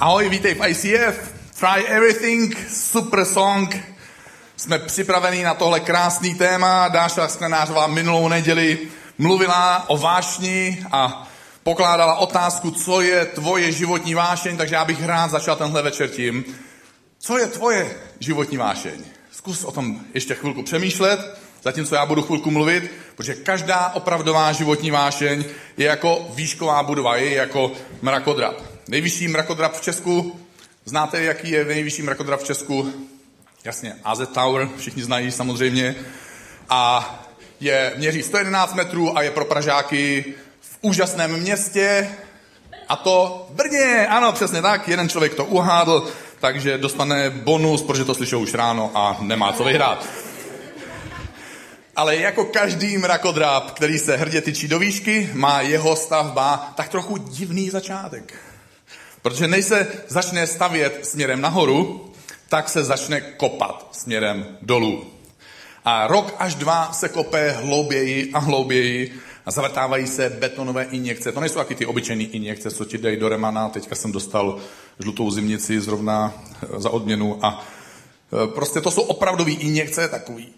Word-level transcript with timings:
Ahoj, 0.00 0.28
vítej 0.28 0.54
v 0.54 0.68
ICF. 0.68 1.34
Try 1.58 1.86
everything, 1.86 2.54
super 2.70 3.24
song. 3.24 3.76
Jsme 4.56 4.78
připraveni 4.78 5.42
na 5.42 5.54
tohle 5.54 5.80
krásný 5.80 6.34
téma. 6.34 6.88
Dáša 6.88 7.28
Sklenářová 7.28 7.86
minulou 7.86 8.28
neděli 8.28 8.78
mluvila 9.18 9.90
o 9.90 9.96
vášni 9.96 10.86
a 10.92 11.28
pokládala 11.62 12.14
otázku, 12.14 12.70
co 12.70 13.00
je 13.00 13.26
tvoje 13.26 13.72
životní 13.72 14.14
vášeň, 14.14 14.56
takže 14.56 14.74
já 14.74 14.84
bych 14.84 15.06
rád 15.06 15.30
začal 15.30 15.56
tenhle 15.56 15.82
večer 15.82 16.08
tím, 16.08 16.44
co 17.18 17.38
je 17.38 17.46
tvoje 17.46 17.96
životní 18.20 18.56
vášeň. 18.56 19.04
Zkus 19.30 19.64
o 19.64 19.72
tom 19.72 20.00
ještě 20.14 20.34
chvilku 20.34 20.62
přemýšlet, 20.62 21.38
zatímco 21.62 21.94
já 21.94 22.06
budu 22.06 22.22
chvilku 22.22 22.50
mluvit, 22.50 22.90
protože 23.16 23.34
každá 23.34 23.88
opravdová 23.94 24.52
životní 24.52 24.90
vášeň 24.90 25.44
je 25.76 25.86
jako 25.86 26.28
výšková 26.34 26.82
budova, 26.82 27.16
je 27.16 27.34
jako 27.34 27.72
mrakodrap. 28.02 28.77
Nejvyšší 28.88 29.28
mrakodrap 29.28 29.76
v 29.76 29.80
Česku, 29.80 30.40
znáte, 30.84 31.22
jaký 31.22 31.50
je 31.50 31.64
nejvyšší 31.64 32.02
mrakodrap 32.02 32.40
v 32.40 32.44
Česku? 32.44 32.92
Jasně, 33.64 33.96
AZ 34.04 34.20
Tower, 34.34 34.68
všichni 34.76 35.04
znají 35.04 35.30
samozřejmě. 35.30 35.94
A 36.68 37.14
je, 37.60 37.92
měří 37.96 38.22
111 38.22 38.74
metrů 38.74 39.18
a 39.18 39.22
je 39.22 39.30
pro 39.30 39.44
Pražáky 39.44 40.24
v 40.60 40.78
úžasném 40.80 41.40
městě, 41.40 42.08
a 42.88 42.96
to 42.96 43.46
v 43.50 43.54
Brně, 43.54 44.06
ano, 44.10 44.32
přesně 44.32 44.62
tak, 44.62 44.88
jeden 44.88 45.08
člověk 45.08 45.34
to 45.34 45.44
uhádl, 45.44 46.08
takže 46.40 46.78
dostane 46.78 47.30
bonus, 47.30 47.82
protože 47.82 48.04
to 48.04 48.14
slyšel 48.14 48.40
už 48.40 48.54
ráno 48.54 48.90
a 48.94 49.16
nemá 49.20 49.52
co 49.52 49.64
vyhrát. 49.64 50.06
Ale 51.96 52.16
jako 52.16 52.44
každý 52.44 52.98
mrakodráp, 52.98 53.70
který 53.70 53.98
se 53.98 54.16
hrdě 54.16 54.40
tyčí 54.40 54.68
do 54.68 54.78
výšky, 54.78 55.30
má 55.32 55.60
jeho 55.60 55.96
stavba 55.96 56.72
tak 56.76 56.88
trochu 56.88 57.16
divný 57.16 57.70
začátek. 57.70 58.47
Protože 59.22 59.48
než 59.48 59.64
se 59.64 59.86
začne 60.08 60.46
stavět 60.46 61.06
směrem 61.06 61.40
nahoru, 61.40 62.10
tak 62.48 62.68
se 62.68 62.84
začne 62.84 63.20
kopat 63.20 63.88
směrem 63.92 64.58
dolů. 64.62 65.04
A 65.84 66.06
rok 66.06 66.34
až 66.38 66.54
dva 66.54 66.92
se 66.92 67.08
kope 67.08 67.50
hlouběji 67.50 68.30
a 68.32 68.38
hlouběji 68.38 69.14
a 69.46 69.50
zavrtávají 69.50 70.06
se 70.06 70.30
betonové 70.30 70.84
injekce. 70.84 71.32
To 71.32 71.40
nejsou 71.40 71.58
taky 71.58 71.74
ty 71.74 71.86
obyčejné 71.86 72.24
injekce, 72.24 72.70
co 72.70 72.84
ti 72.84 72.98
dají 72.98 73.16
do 73.16 73.28
remana. 73.28 73.68
Teďka 73.68 73.94
jsem 73.94 74.12
dostal 74.12 74.58
žlutou 74.98 75.30
zimnici 75.30 75.80
zrovna 75.80 76.34
eh, 76.62 76.80
za 76.80 76.90
odměnu 76.90 77.44
a 77.44 77.64
eh, 78.32 78.46
prostě 78.54 78.80
to 78.80 78.90
jsou 78.90 79.02
opravdové 79.02 79.50
injekce, 79.50 80.08
takový 80.08 80.48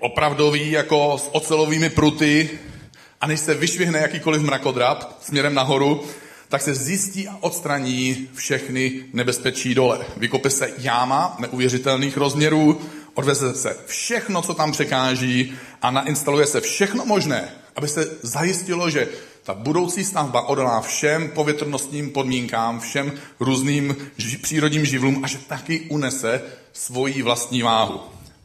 opravdový, 0.00 0.70
jako 0.70 1.18
s 1.18 1.28
ocelovými 1.32 1.90
pruty 1.90 2.50
a 3.20 3.26
než 3.26 3.40
se 3.40 3.54
vyšvihne 3.54 3.98
jakýkoliv 3.98 4.42
mrakodrap 4.42 5.16
směrem 5.22 5.54
nahoru, 5.54 6.02
tak 6.50 6.62
se 6.62 6.74
zjistí 6.74 7.28
a 7.28 7.36
odstraní 7.40 8.28
všechny 8.34 8.92
nebezpečí 9.12 9.74
dole. 9.74 10.06
Vykope 10.16 10.50
se 10.50 10.70
jáma 10.78 11.36
neuvěřitelných 11.38 12.16
rozměrů, 12.16 12.80
odveze 13.14 13.54
se 13.54 13.76
všechno, 13.86 14.42
co 14.42 14.54
tam 14.54 14.72
překáží 14.72 15.52
a 15.82 15.90
nainstaluje 15.90 16.46
se 16.46 16.60
všechno 16.60 17.06
možné, 17.06 17.48
aby 17.76 17.88
se 17.88 18.16
zajistilo, 18.22 18.90
že 18.90 19.08
ta 19.42 19.54
budoucí 19.54 20.04
stavba 20.04 20.48
odolá 20.48 20.80
všem 20.80 21.28
povětrnostním 21.28 22.10
podmínkám, 22.10 22.80
všem 22.80 23.12
různým 23.40 23.96
ži- 24.18 24.38
přírodním 24.40 24.84
živlům 24.84 25.24
a 25.24 25.28
že 25.28 25.38
taky 25.38 25.80
unese 25.80 26.42
svoji 26.72 27.22
vlastní 27.22 27.62
váhu. 27.62 28.00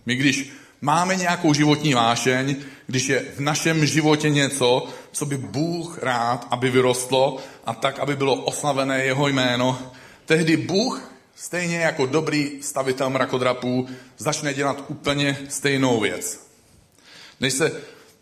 My 0.05 0.15
když 0.15 0.51
máme 0.81 1.15
nějakou 1.15 1.53
životní 1.53 1.93
vášeň, 1.93 2.55
když 2.87 3.09
je 3.09 3.25
v 3.35 3.39
našem 3.39 3.85
životě 3.85 4.29
něco, 4.29 4.87
co 5.11 5.25
by 5.25 5.37
Bůh 5.37 5.99
rád, 6.01 6.47
aby 6.51 6.69
vyrostlo 6.69 7.37
a 7.65 7.73
tak, 7.73 7.99
aby 7.99 8.15
bylo 8.15 8.35
oslavené 8.35 9.05
jeho 9.05 9.27
jméno, 9.27 9.91
tehdy 10.25 10.57
Bůh, 10.57 11.11
stejně 11.35 11.77
jako 11.77 12.05
dobrý 12.05 12.61
stavitel 12.61 13.09
mrakodrapů, 13.09 13.87
začne 14.17 14.53
dělat 14.53 14.83
úplně 14.87 15.37
stejnou 15.49 15.99
věc. 15.99 16.47
Než 17.39 17.53
se 17.53 17.71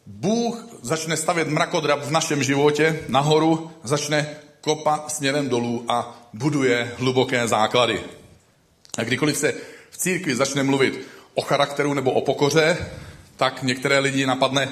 Bůh 0.06 0.68
začne 0.82 1.18
stavět 1.18 1.48
mrakodrap 1.48 2.04
v 2.04 2.12
našem 2.12 2.44
životě 2.44 3.00
nahoru, 3.08 3.72
začne 3.84 4.36
kopat 4.62 5.12
směrem 5.12 5.50
dolů 5.50 5.86
a 5.88 6.30
buduje 6.34 6.92
hluboké 6.98 7.48
základy. 7.48 8.02
A 8.98 9.04
kdykoliv 9.04 9.38
se 9.38 9.54
v 9.90 9.98
církvi 9.98 10.36
začne 10.36 10.64
mluvit 10.64 11.08
o 11.34 11.42
charakteru 11.42 11.94
nebo 11.94 12.12
o 12.12 12.22
pokoře, 12.22 12.78
tak 13.38 13.64
některé 13.64 14.00
lidi 14.00 14.26
napadne, 14.26 14.70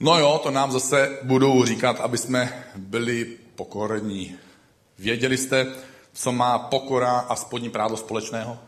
no 0.00 0.18
jo, 0.18 0.40
to 0.42 0.50
nám 0.50 0.72
zase 0.72 1.18
budou 1.22 1.64
říkat, 1.64 2.00
aby 2.00 2.18
jsme 2.18 2.64
byli 2.76 3.36
pokorní. 3.54 4.36
Věděli 4.98 5.36
jste, 5.36 5.66
co 6.12 6.32
má 6.32 6.58
pokora 6.58 7.18
a 7.18 7.36
spodní 7.36 7.70
právo 7.70 7.96
společného? 7.96 8.58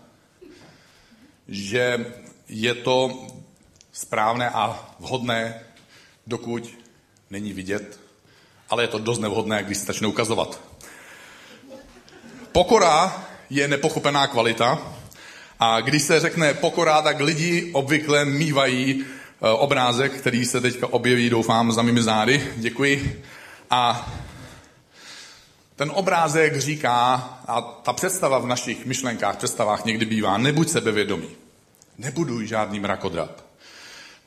Že 1.49 2.13
je 2.49 2.75
to 2.75 3.27
správné 3.93 4.51
a 4.51 4.95
vhodné, 4.99 5.65
dokud 6.27 6.69
není 7.31 7.53
vidět, 7.53 8.01
ale 8.71 8.83
je 8.83 8.89
to 8.89 8.99
dost 8.99 9.19
nevhodné, 9.19 9.63
když 9.63 9.79
se 9.79 9.85
začne 9.85 10.07
ukazovat. 10.07 10.61
Pokora 12.53 13.27
je 13.51 13.69
nepochopená 13.69 14.27
kvalita, 14.27 14.79
a 15.61 15.81
když 15.81 16.03
se 16.03 16.21
řekne 16.21 16.55
pokora, 16.55 17.03
tak 17.03 17.21
lidi 17.21 17.71
obvykle 17.73 18.25
mývají 18.25 19.05
obrázek, 19.41 20.13
který 20.13 20.45
se 20.45 20.61
teďka 20.61 20.87
objeví, 20.87 21.31
doufám, 21.31 21.73
za 21.73 21.83
mými 21.83 22.03
zády. 22.03 22.53
Děkuji. 22.57 23.23
A 23.71 24.13
ten 25.77 25.91
obrázek 25.95 26.59
říká, 26.59 27.15
a 27.47 27.61
ta 27.61 27.93
představa 27.93 28.39
v 28.39 28.47
našich 28.47 28.87
myšlenkách, 28.87 29.37
představách 29.37 29.85
někdy 29.85 30.07
bývá, 30.07 30.39
nebuď 30.39 30.69
sebevědomý. 30.69 31.29
Nebuduj 31.99 32.47
žádný 32.47 32.81
mrakodrap. 32.81 33.45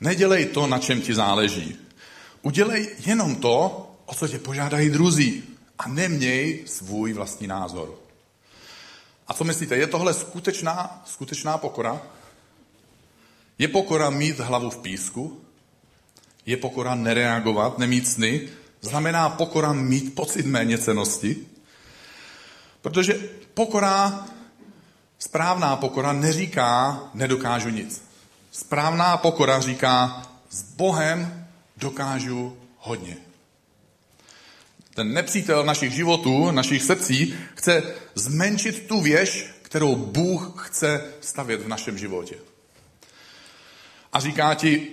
Nedělej 0.00 0.46
to, 0.46 0.66
na 0.66 0.78
čem 0.78 1.00
ti 1.00 1.14
záleží. 1.14 1.76
Udělej 2.42 2.88
jenom 3.06 3.36
to, 3.36 3.90
o 4.06 4.14
co 4.14 4.28
tě 4.28 4.38
požádají 4.38 4.90
druzí. 4.90 5.42
A 5.78 5.88
neměj 5.88 6.62
svůj 6.66 7.12
vlastní 7.12 7.46
názor. 7.46 7.94
A 9.28 9.34
co 9.34 9.44
myslíte, 9.44 9.76
je 9.76 9.86
tohle 9.86 10.14
skutečná, 10.14 11.02
skutečná 11.06 11.58
pokora? 11.58 12.02
Je 13.58 13.68
pokora 13.68 14.10
mít 14.10 14.40
hlavu 14.40 14.70
v 14.70 14.78
písku? 14.78 15.40
Je 16.46 16.56
pokora 16.56 16.94
nereagovat, 16.94 17.78
nemít 17.78 18.08
sny? 18.08 18.48
Znamená 18.80 19.28
pokora 19.28 19.72
mít 19.72 20.14
pocit 20.14 20.46
méněcenosti? 20.46 21.36
Protože 22.80 23.14
pokora, 23.54 24.26
správná 25.18 25.76
pokora 25.76 26.12
neříká 26.12 27.00
nedokážu 27.14 27.68
nic. 27.68 28.02
Správná 28.52 29.16
pokora 29.16 29.60
říká 29.60 30.22
s 30.50 30.62
Bohem 30.62 31.46
dokážu 31.76 32.56
hodně. 32.78 33.16
Ten 34.94 35.12
nepřítel 35.12 35.64
našich 35.64 35.92
životů, 35.92 36.50
našich 36.50 36.82
srdcí, 36.82 37.34
chce 37.54 37.82
zmenšit 38.14 38.86
tu 38.86 39.00
věž, 39.00 39.46
kterou 39.62 39.96
Bůh 39.96 40.68
chce 40.68 41.12
stavět 41.20 41.62
v 41.62 41.68
našem 41.68 41.98
životě. 41.98 42.36
A 44.14 44.20
říká 44.20 44.54
ti, 44.54 44.88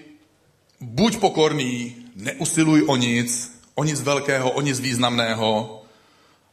buď 0.80 1.18
pokorný, 1.18 1.96
neusiluj 2.16 2.84
o 2.88 2.96
nic, 2.96 3.60
o 3.76 3.84
nic 3.84 4.02
velkého, 4.02 4.52
o 4.52 4.62
nic 4.62 4.80
významného. 4.80 5.84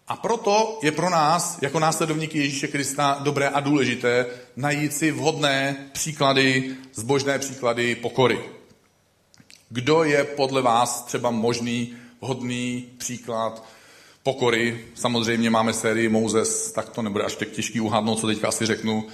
A 0.09 0.17
proto 0.17 0.79
je 0.83 0.93
pro 0.93 1.11
nás, 1.11 1.59
jako 1.62 1.79
následovníky 1.79 2.39
Ježíše 2.39 2.69
Krista, 2.69 3.19
dobré 3.23 3.49
a 3.49 3.61
důležité 3.61 4.27
najít 4.56 4.95
si 4.95 5.11
vhodné 5.11 5.77
příklady, 5.93 6.77
zbožné 6.95 7.39
příklady 7.39 7.95
pokory. 7.95 8.41
Kdo 9.69 10.05
je 10.05 10.25
podle 10.25 10.62
vás 10.62 11.03
třeba 11.03 11.31
možný 11.31 11.95
vhodný 12.21 12.89
příklad 12.99 13.65
pokory. 14.23 14.85
Samozřejmě 14.95 15.50
máme 15.50 15.73
sérii 15.73 16.09
Moses, 16.09 16.73
tak 16.73 16.89
to 16.89 17.03
nebude 17.03 17.25
až 17.25 17.37
tak 17.37 17.49
těžký 17.49 17.81
uhádnout, 17.81 18.20
co 18.20 18.26
teďka 18.26 18.49
asi 18.49 18.67
řeknu. 18.67 19.06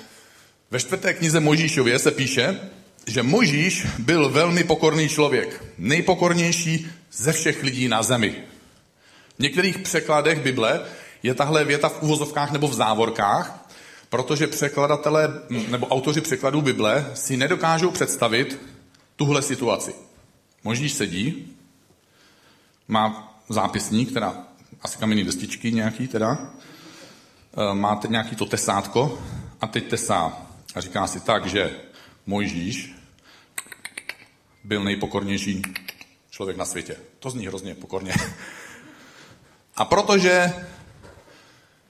Ve 0.70 0.80
čtvrté 0.80 1.14
knize 1.14 1.40
Možíšově 1.40 1.98
se 1.98 2.10
píše, 2.10 2.60
že 3.06 3.22
Možíš 3.22 3.86
byl 3.98 4.30
velmi 4.30 4.64
pokorný 4.64 5.08
člověk, 5.08 5.64
nejpokornější 5.78 6.86
ze 7.12 7.32
všech 7.32 7.62
lidí 7.62 7.88
na 7.88 8.02
zemi. 8.02 8.34
V 9.38 9.42
některých 9.42 9.78
překladech 9.78 10.40
Bible 10.40 10.80
je 11.22 11.34
tahle 11.34 11.64
věta 11.64 11.88
v 11.88 12.02
uvozovkách 12.02 12.52
nebo 12.52 12.68
v 12.68 12.74
závorkách, 12.74 13.68
protože 14.08 14.46
překladatelé 14.46 15.42
nebo 15.70 15.86
autoři 15.86 16.20
překladů 16.20 16.60
Bible 16.62 17.10
si 17.14 17.36
nedokážou 17.36 17.90
představit 17.90 18.60
tuhle 19.16 19.42
situaci. 19.42 19.94
Možíš 20.64 20.92
sedí, 20.92 21.56
má 22.88 23.34
zápisník, 23.48 24.12
teda 24.12 24.46
asi 24.82 24.98
kamenný 24.98 25.24
destičky 25.24 25.72
nějaký 25.72 26.08
teda, 26.08 26.38
e, 27.70 27.74
má 27.74 28.00
nějaký 28.08 28.36
to 28.36 28.46
tesátko 28.46 29.18
a 29.60 29.66
teď 29.66 29.88
tesá 29.88 30.32
a 30.74 30.80
říká 30.80 31.06
si 31.06 31.20
tak, 31.20 31.46
že 31.46 31.70
Mojžíš 32.26 32.94
byl 34.64 34.84
nejpokornější 34.84 35.62
člověk 36.30 36.56
na 36.56 36.64
světě. 36.64 36.96
To 37.18 37.30
zní 37.30 37.46
hrozně 37.46 37.74
pokorně. 37.74 38.14
A 39.76 39.84
protože 39.84 40.52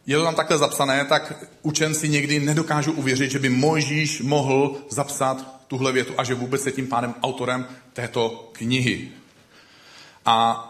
je 0.06 0.16
to 0.16 0.24
tam 0.24 0.34
takhle 0.34 0.58
zapsané, 0.58 1.04
tak 1.04 1.44
učenci 1.62 2.08
někdy 2.08 2.40
nedokážou 2.40 2.92
uvěřit, 2.92 3.30
že 3.30 3.38
by 3.38 3.48
Mojžíš 3.48 4.20
mohl 4.20 4.76
zapsat 4.90 5.64
tuhle 5.68 5.92
větu 5.92 6.14
a 6.18 6.24
že 6.24 6.34
vůbec 6.34 6.66
je 6.66 6.72
tím 6.72 6.86
pádem 6.86 7.14
autorem 7.22 7.66
této 7.92 8.50
knihy. 8.52 9.08
A 10.26 10.68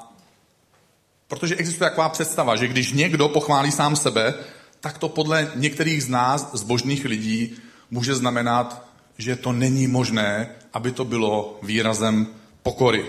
protože 1.29 1.57
existuje 1.57 1.91
taková 1.91 2.09
představa, 2.09 2.57
že 2.57 2.69
když 2.69 2.93
někdo 2.93 3.29
pochválí 3.29 3.73
sám 3.73 3.97
sebe, 3.97 4.35
tak 4.81 4.99
to 4.99 5.09
podle 5.09 5.53
některých 5.55 6.03
z 6.03 6.09
nás, 6.09 6.51
zbožných 6.53 7.05
lidí, 7.05 7.57
může 7.91 8.15
znamenat, 8.15 8.87
že 9.19 9.37
to 9.37 9.53
není 9.53 9.87
možné, 9.87 10.49
aby 10.73 10.93
to 10.93 11.05
bylo 11.05 11.59
výrazem 11.63 12.27
pokory. 12.63 13.05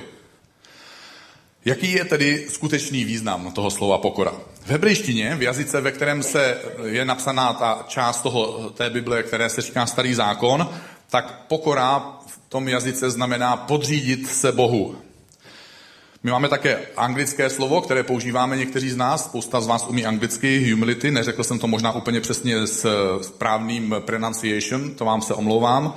Jaký 1.65 1.91
je 1.91 2.05
tedy 2.05 2.47
skutečný 2.49 3.05
význam 3.05 3.51
toho 3.51 3.71
slova 3.71 3.97
pokora? 3.97 4.33
V 4.61 4.69
hebrejštině, 4.69 5.35
v 5.35 5.41
jazyce, 5.41 5.81
ve 5.81 5.91
kterém 5.91 6.23
se 6.23 6.57
je 6.85 7.05
napsaná 7.05 7.53
ta 7.53 7.85
část 7.87 8.21
toho, 8.21 8.69
té 8.69 8.89
Bible, 8.89 9.23
které 9.23 9.49
se 9.49 9.61
říká 9.61 9.85
Starý 9.85 10.13
zákon, 10.13 10.69
tak 11.09 11.45
pokora 11.47 11.99
v 12.27 12.39
tom 12.49 12.67
jazyce 12.67 13.09
znamená 13.09 13.57
podřídit 13.57 14.27
se 14.27 14.51
Bohu. 14.51 14.95
My 16.25 16.31
máme 16.31 16.49
také 16.49 16.79
anglické 16.97 17.49
slovo, 17.49 17.81
které 17.81 18.03
používáme 18.03 18.57
někteří 18.57 18.89
z 18.89 18.95
nás, 18.95 19.25
spousta 19.25 19.61
z 19.61 19.67
vás 19.67 19.85
umí 19.87 20.05
anglicky, 20.05 20.71
humility, 20.71 21.11
neřekl 21.11 21.43
jsem 21.43 21.59
to 21.59 21.67
možná 21.67 21.91
úplně 21.91 22.21
přesně 22.21 22.67
s 22.67 22.85
správným 23.21 23.95
pronunciation, 23.99 24.95
to 24.95 25.05
vám 25.05 25.21
se 25.21 25.33
omlouvám. 25.33 25.93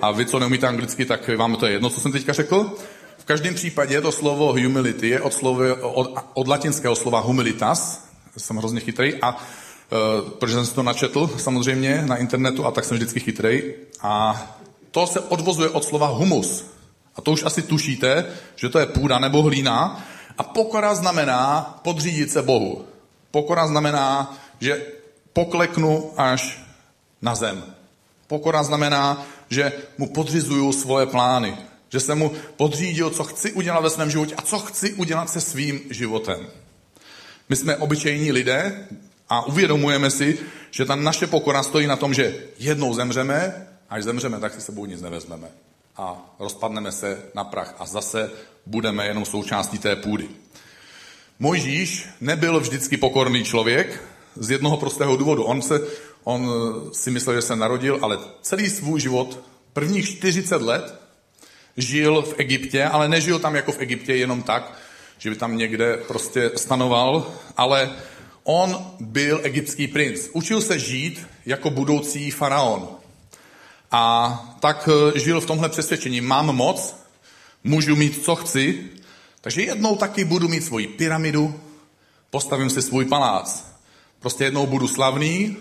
A 0.00 0.10
vy, 0.10 0.26
co 0.26 0.38
neumíte 0.38 0.66
anglicky, 0.66 1.04
tak 1.04 1.30
vám 1.36 1.56
to 1.56 1.66
je 1.66 1.72
jedno, 1.72 1.90
co 1.90 2.00
jsem 2.00 2.12
teďka 2.12 2.32
řekl. 2.32 2.72
V 3.18 3.24
každém 3.24 3.54
případě 3.54 4.00
to 4.00 4.12
slovo 4.12 4.52
humility 4.52 5.08
je 5.08 5.20
od, 5.20 5.34
slovy, 5.34 5.72
od, 5.72 6.14
od 6.34 6.48
latinského 6.48 6.96
slova 6.96 7.20
humilitas, 7.20 8.08
jsem 8.36 8.56
hrozně 8.56 8.80
chytrý, 8.80 9.14
a 9.22 9.36
uh, 9.36 10.30
protože 10.30 10.54
jsem 10.54 10.66
si 10.66 10.74
to 10.74 10.82
načetl 10.82 11.30
samozřejmě 11.36 12.02
na 12.06 12.16
internetu 12.16 12.66
a 12.66 12.70
tak 12.70 12.84
jsem 12.84 12.96
vždycky 12.96 13.20
chytrý. 13.20 13.62
A 14.00 14.42
to 14.90 15.06
se 15.06 15.20
odvozuje 15.20 15.68
od 15.68 15.84
slova 15.84 16.06
humus, 16.06 16.75
a 17.16 17.20
to 17.20 17.32
už 17.32 17.42
asi 17.42 17.62
tušíte, 17.62 18.24
že 18.56 18.68
to 18.68 18.78
je 18.78 18.86
půda 18.86 19.18
nebo 19.18 19.42
hlína. 19.42 20.06
A 20.38 20.42
pokora 20.42 20.94
znamená 20.94 21.60
podřídit 21.82 22.30
se 22.30 22.42
Bohu. 22.42 22.84
Pokora 23.30 23.66
znamená, 23.66 24.36
že 24.60 24.86
pokleknu 25.32 26.12
až 26.16 26.60
na 27.22 27.34
zem. 27.34 27.64
Pokora 28.26 28.62
znamená, 28.62 29.26
že 29.50 29.72
mu 29.98 30.12
podřizuju 30.12 30.72
svoje 30.72 31.06
plány. 31.06 31.56
Že 31.88 32.00
jsem 32.00 32.18
mu 32.18 32.32
podřídil, 32.56 33.10
co 33.10 33.24
chci 33.24 33.52
udělat 33.52 33.80
ve 33.80 33.90
svém 33.90 34.10
životě 34.10 34.34
a 34.34 34.42
co 34.42 34.58
chci 34.58 34.92
udělat 34.92 35.30
se 35.30 35.40
svým 35.40 35.80
životem. 35.90 36.46
My 37.48 37.56
jsme 37.56 37.76
obyčejní 37.76 38.32
lidé 38.32 38.86
a 39.28 39.46
uvědomujeme 39.46 40.10
si, 40.10 40.38
že 40.70 40.84
ta 40.84 40.96
naše 40.96 41.26
pokora 41.26 41.62
stojí 41.62 41.86
na 41.86 41.96
tom, 41.96 42.14
že 42.14 42.44
jednou 42.58 42.94
zemřeme, 42.94 43.68
až 43.90 44.04
zemřeme, 44.04 44.40
tak 44.40 44.54
si 44.54 44.60
sebou 44.60 44.86
nic 44.86 45.02
nevezmeme 45.02 45.48
a 45.98 46.34
rozpadneme 46.38 46.92
se 46.92 47.22
na 47.34 47.44
prach 47.44 47.74
a 47.78 47.86
zase 47.86 48.30
budeme 48.66 49.06
jenom 49.06 49.24
součástí 49.24 49.78
té 49.78 49.96
půdy. 49.96 50.28
Mojžíš 51.38 52.08
nebyl 52.20 52.60
vždycky 52.60 52.96
pokorný 52.96 53.44
člověk 53.44 54.02
z 54.36 54.50
jednoho 54.50 54.76
prostého 54.76 55.16
důvodu. 55.16 55.44
On, 55.44 55.62
se, 55.62 55.80
on 56.24 56.50
si 56.92 57.10
myslel, 57.10 57.36
že 57.36 57.42
se 57.42 57.56
narodil, 57.56 57.98
ale 58.02 58.18
celý 58.42 58.70
svůj 58.70 59.00
život, 59.00 59.40
prvních 59.72 60.08
40 60.08 60.62
let, 60.62 61.00
žil 61.76 62.22
v 62.22 62.34
Egyptě, 62.38 62.84
ale 62.84 63.08
nežil 63.08 63.38
tam 63.38 63.54
jako 63.54 63.72
v 63.72 63.80
Egyptě 63.80 64.14
jenom 64.14 64.42
tak, 64.42 64.78
že 65.18 65.30
by 65.30 65.36
tam 65.36 65.56
někde 65.56 65.96
prostě 65.96 66.50
stanoval, 66.56 67.32
ale 67.56 67.90
on 68.44 68.92
byl 69.00 69.40
egyptský 69.42 69.88
princ. 69.88 70.28
Učil 70.32 70.60
se 70.60 70.78
žít 70.78 71.26
jako 71.46 71.70
budoucí 71.70 72.30
faraon. 72.30 72.95
A 73.90 74.56
tak 74.60 74.88
eh, 74.88 75.18
žil 75.18 75.40
v 75.40 75.46
tomhle 75.46 75.68
přesvědčení. 75.68 76.20
Mám 76.20 76.56
moc, 76.56 76.96
můžu 77.64 77.96
mít, 77.96 78.24
co 78.24 78.36
chci, 78.36 78.90
takže 79.40 79.62
jednou 79.62 79.96
taky 79.96 80.24
budu 80.24 80.48
mít 80.48 80.64
svoji 80.64 80.86
pyramidu, 80.86 81.60
postavím 82.30 82.70
si 82.70 82.82
svůj 82.82 83.04
palác. 83.04 83.64
Prostě 84.18 84.44
jednou 84.44 84.66
budu 84.66 84.88
slavný, 84.88 85.56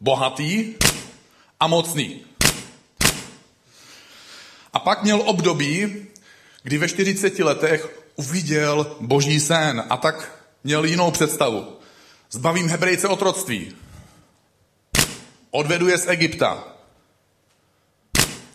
bohatý 0.00 0.74
a 1.60 1.66
mocný. 1.66 2.20
A 4.72 4.78
pak 4.78 5.02
měl 5.02 5.22
období, 5.24 6.06
kdy 6.62 6.78
ve 6.78 6.88
40 6.88 7.38
letech 7.38 7.98
uviděl 8.16 8.96
boží 9.00 9.40
sen 9.40 9.84
a 9.90 9.96
tak 9.96 10.44
měl 10.64 10.84
jinou 10.84 11.10
představu. 11.10 11.76
Zbavím 12.30 12.68
Hebrejce 12.68 13.08
otroctví. 13.08 13.72
Odvedu 15.58 15.88
je 15.88 15.98
z 15.98 16.08
Egypta. 16.08 16.64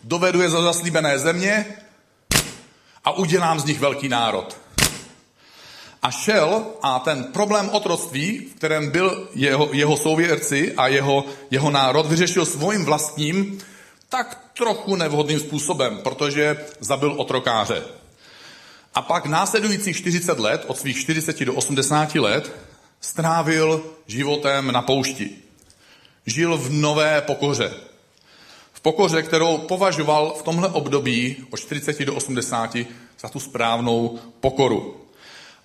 Dovedu 0.04 0.42
je 0.42 0.50
za 0.50 0.62
zaslíbené 0.62 1.18
země 1.18 1.66
a 3.04 3.12
udělám 3.12 3.60
z 3.60 3.64
nich 3.64 3.80
velký 3.80 4.08
národ. 4.08 4.56
A 6.02 6.10
šel 6.10 6.66
a 6.82 6.98
ten 6.98 7.24
problém 7.24 7.68
otroctví, 7.68 8.38
v 8.38 8.54
kterém 8.54 8.90
byl 8.90 9.28
jeho, 9.34 9.68
jeho 9.72 9.96
souvěrci 9.96 10.72
a 10.72 10.88
jeho, 10.88 11.24
jeho 11.50 11.70
národ, 11.70 12.06
vyřešil 12.06 12.46
svým 12.46 12.84
vlastním, 12.84 13.60
tak 14.08 14.50
trochu 14.58 14.96
nevhodným 14.96 15.40
způsobem, 15.40 15.98
protože 15.98 16.64
zabil 16.80 17.14
otrokáře. 17.16 17.82
A 18.94 19.02
pak 19.02 19.26
následujících 19.26 19.96
40 19.96 20.38
let, 20.38 20.64
od 20.66 20.78
svých 20.78 20.98
40 20.98 21.44
do 21.44 21.54
80 21.54 22.14
let, 22.14 22.52
strávil 23.00 23.84
životem 24.06 24.72
na 24.72 24.82
poušti 24.82 25.43
žil 26.26 26.58
v 26.58 26.72
nové 26.72 27.20
pokoře. 27.20 27.74
V 28.72 28.80
pokoře, 28.80 29.22
kterou 29.22 29.58
považoval 29.58 30.34
v 30.38 30.42
tomhle 30.42 30.68
období 30.68 31.36
od 31.50 31.60
40 31.60 32.04
do 32.04 32.14
80 32.14 32.76
za 33.20 33.28
tu 33.28 33.40
správnou 33.40 34.18
pokoru. 34.40 34.96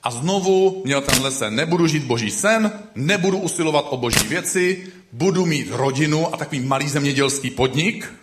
A 0.04 0.12
znovu 0.12 0.82
měl 0.86 1.02
tenhle 1.02 1.32
sen. 1.32 1.56
Nebudu 1.56 1.88
žít 1.88 2.04
boží 2.04 2.32
sen, 2.32 2.72
nebudu 2.96 3.38
usilovat 3.38 3.86
o 3.90 3.98
boží 3.98 4.28
věci, 4.28 4.88
budu 5.12 5.46
mít 5.46 5.68
rodinu 5.72 6.34
a 6.34 6.38
takový 6.38 6.60
malý 6.60 6.90
zemědělský 6.90 7.50
podnik, 7.50 8.14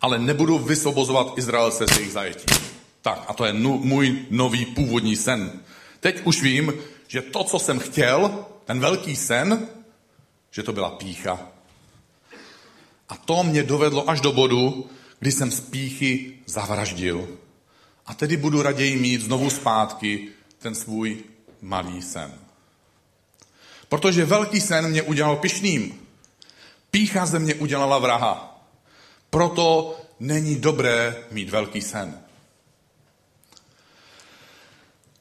ale 0.00 0.18
nebudu 0.18 0.58
vysvobozovat 0.58 1.38
Izraelce 1.38 1.86
z 1.86 1.96
jejich 1.96 2.12
zajetí. 2.12 2.44
Tak, 3.02 3.24
a 3.28 3.32
to 3.32 3.44
je 3.44 3.52
můj 3.52 4.18
nový 4.30 4.64
původní 4.66 5.16
sen. 5.16 5.60
Teď 6.00 6.20
už 6.24 6.42
vím, 6.42 6.72
že 7.08 7.22
to, 7.22 7.44
co 7.44 7.58
jsem 7.58 7.78
chtěl, 7.78 8.44
ten 8.64 8.80
velký 8.80 9.16
sen, 9.16 9.68
že 10.50 10.62
to 10.62 10.72
byla 10.72 10.90
pícha 10.90 11.53
a 13.08 13.16
to 13.16 13.42
mě 13.42 13.62
dovedlo 13.62 14.10
až 14.10 14.20
do 14.20 14.32
bodu, 14.32 14.90
kdy 15.18 15.32
jsem 15.32 15.50
z 15.50 15.60
píchy 15.60 16.34
zavraždil. 16.46 17.28
A 18.06 18.14
tedy 18.14 18.36
budu 18.36 18.62
raději 18.62 18.96
mít 18.96 19.22
znovu 19.22 19.50
zpátky 19.50 20.28
ten 20.58 20.74
svůj 20.74 21.24
malý 21.62 22.02
sen. 22.02 22.32
Protože 23.88 24.24
velký 24.24 24.60
sen 24.60 24.88
mě 24.88 25.02
udělal 25.02 25.36
pišným. 25.36 26.00
Pícha 26.90 27.26
ze 27.26 27.38
mě 27.38 27.54
udělala 27.54 27.98
vraha. 27.98 28.64
Proto 29.30 30.00
není 30.20 30.56
dobré 30.56 31.16
mít 31.30 31.50
velký 31.50 31.80
sen. 31.80 32.20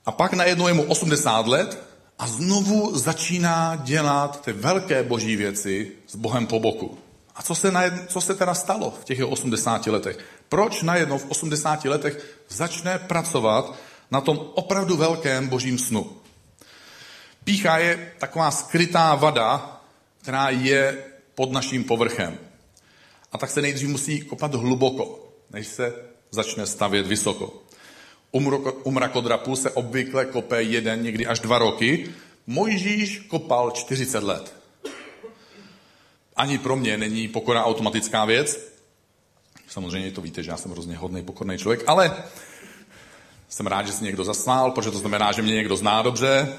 A 0.05 0.11
pak 0.11 0.33
najednou 0.33 0.67
je 0.67 0.73
mu 0.73 0.83
80 0.83 1.47
let 1.47 1.83
a 2.19 2.27
znovu 2.27 2.97
začíná 2.97 3.75
dělat 3.75 4.41
ty 4.45 4.53
velké 4.53 5.03
boží 5.03 5.35
věci 5.35 5.91
s 6.07 6.15
Bohem 6.15 6.47
po 6.47 6.59
boku. 6.59 7.02
A 7.35 7.43
co 7.43 7.55
se, 7.55 7.71
najednou, 7.71 8.05
co 8.07 8.21
se 8.21 8.35
teda 8.35 8.53
stalo 8.53 8.91
v 9.01 9.05
těch 9.05 9.25
80 9.25 9.87
letech? 9.87 10.17
Proč 10.49 10.81
najednou 10.81 11.17
v 11.17 11.29
80 11.29 11.85
letech 11.85 12.37
začne 12.49 12.99
pracovat 12.99 13.75
na 14.11 14.21
tom 14.21 14.37
opravdu 14.53 14.97
velkém 14.97 15.47
božím 15.47 15.77
snu? 15.77 16.17
Pícha 17.43 17.77
je 17.77 18.11
taková 18.17 18.51
skrytá 18.51 19.15
vada, 19.15 19.81
která 20.21 20.49
je 20.49 21.03
pod 21.35 21.51
naším 21.51 21.83
povrchem. 21.83 22.37
A 23.31 23.37
tak 23.37 23.49
se 23.49 23.61
nejdřív 23.61 23.89
musí 23.89 24.21
kopat 24.21 24.55
hluboko, 24.55 25.29
než 25.49 25.67
se 25.67 25.93
začne 26.31 26.65
stavět 26.65 27.07
vysoko. 27.07 27.63
U 28.83 28.91
mrakodrapu 28.91 29.55
se 29.55 29.71
obvykle 29.71 30.25
kope 30.25 30.63
jeden, 30.63 31.03
někdy 31.03 31.25
až 31.25 31.39
dva 31.39 31.57
roky. 31.57 32.09
Mojžíš 32.47 33.19
kopal 33.19 33.71
40 33.71 34.23
let 34.23 34.62
ani 36.35 36.57
pro 36.57 36.75
mě 36.75 36.97
není 36.97 37.27
pokora 37.27 37.63
automatická 37.63 38.25
věc. 38.25 38.59
Samozřejmě 39.67 40.11
to 40.11 40.21
víte, 40.21 40.43
že 40.43 40.51
já 40.51 40.57
jsem 40.57 40.71
hrozně 40.71 40.97
hodný, 40.97 41.23
pokorný 41.23 41.57
člověk, 41.57 41.83
ale 41.87 42.23
jsem 43.49 43.67
rád, 43.67 43.87
že 43.87 43.93
se 43.93 44.03
někdo 44.03 44.23
zasmál, 44.23 44.71
protože 44.71 44.91
to 44.91 44.97
znamená, 44.97 45.31
že 45.31 45.41
mě 45.41 45.53
někdo 45.53 45.77
zná 45.77 46.01
dobře. 46.01 46.53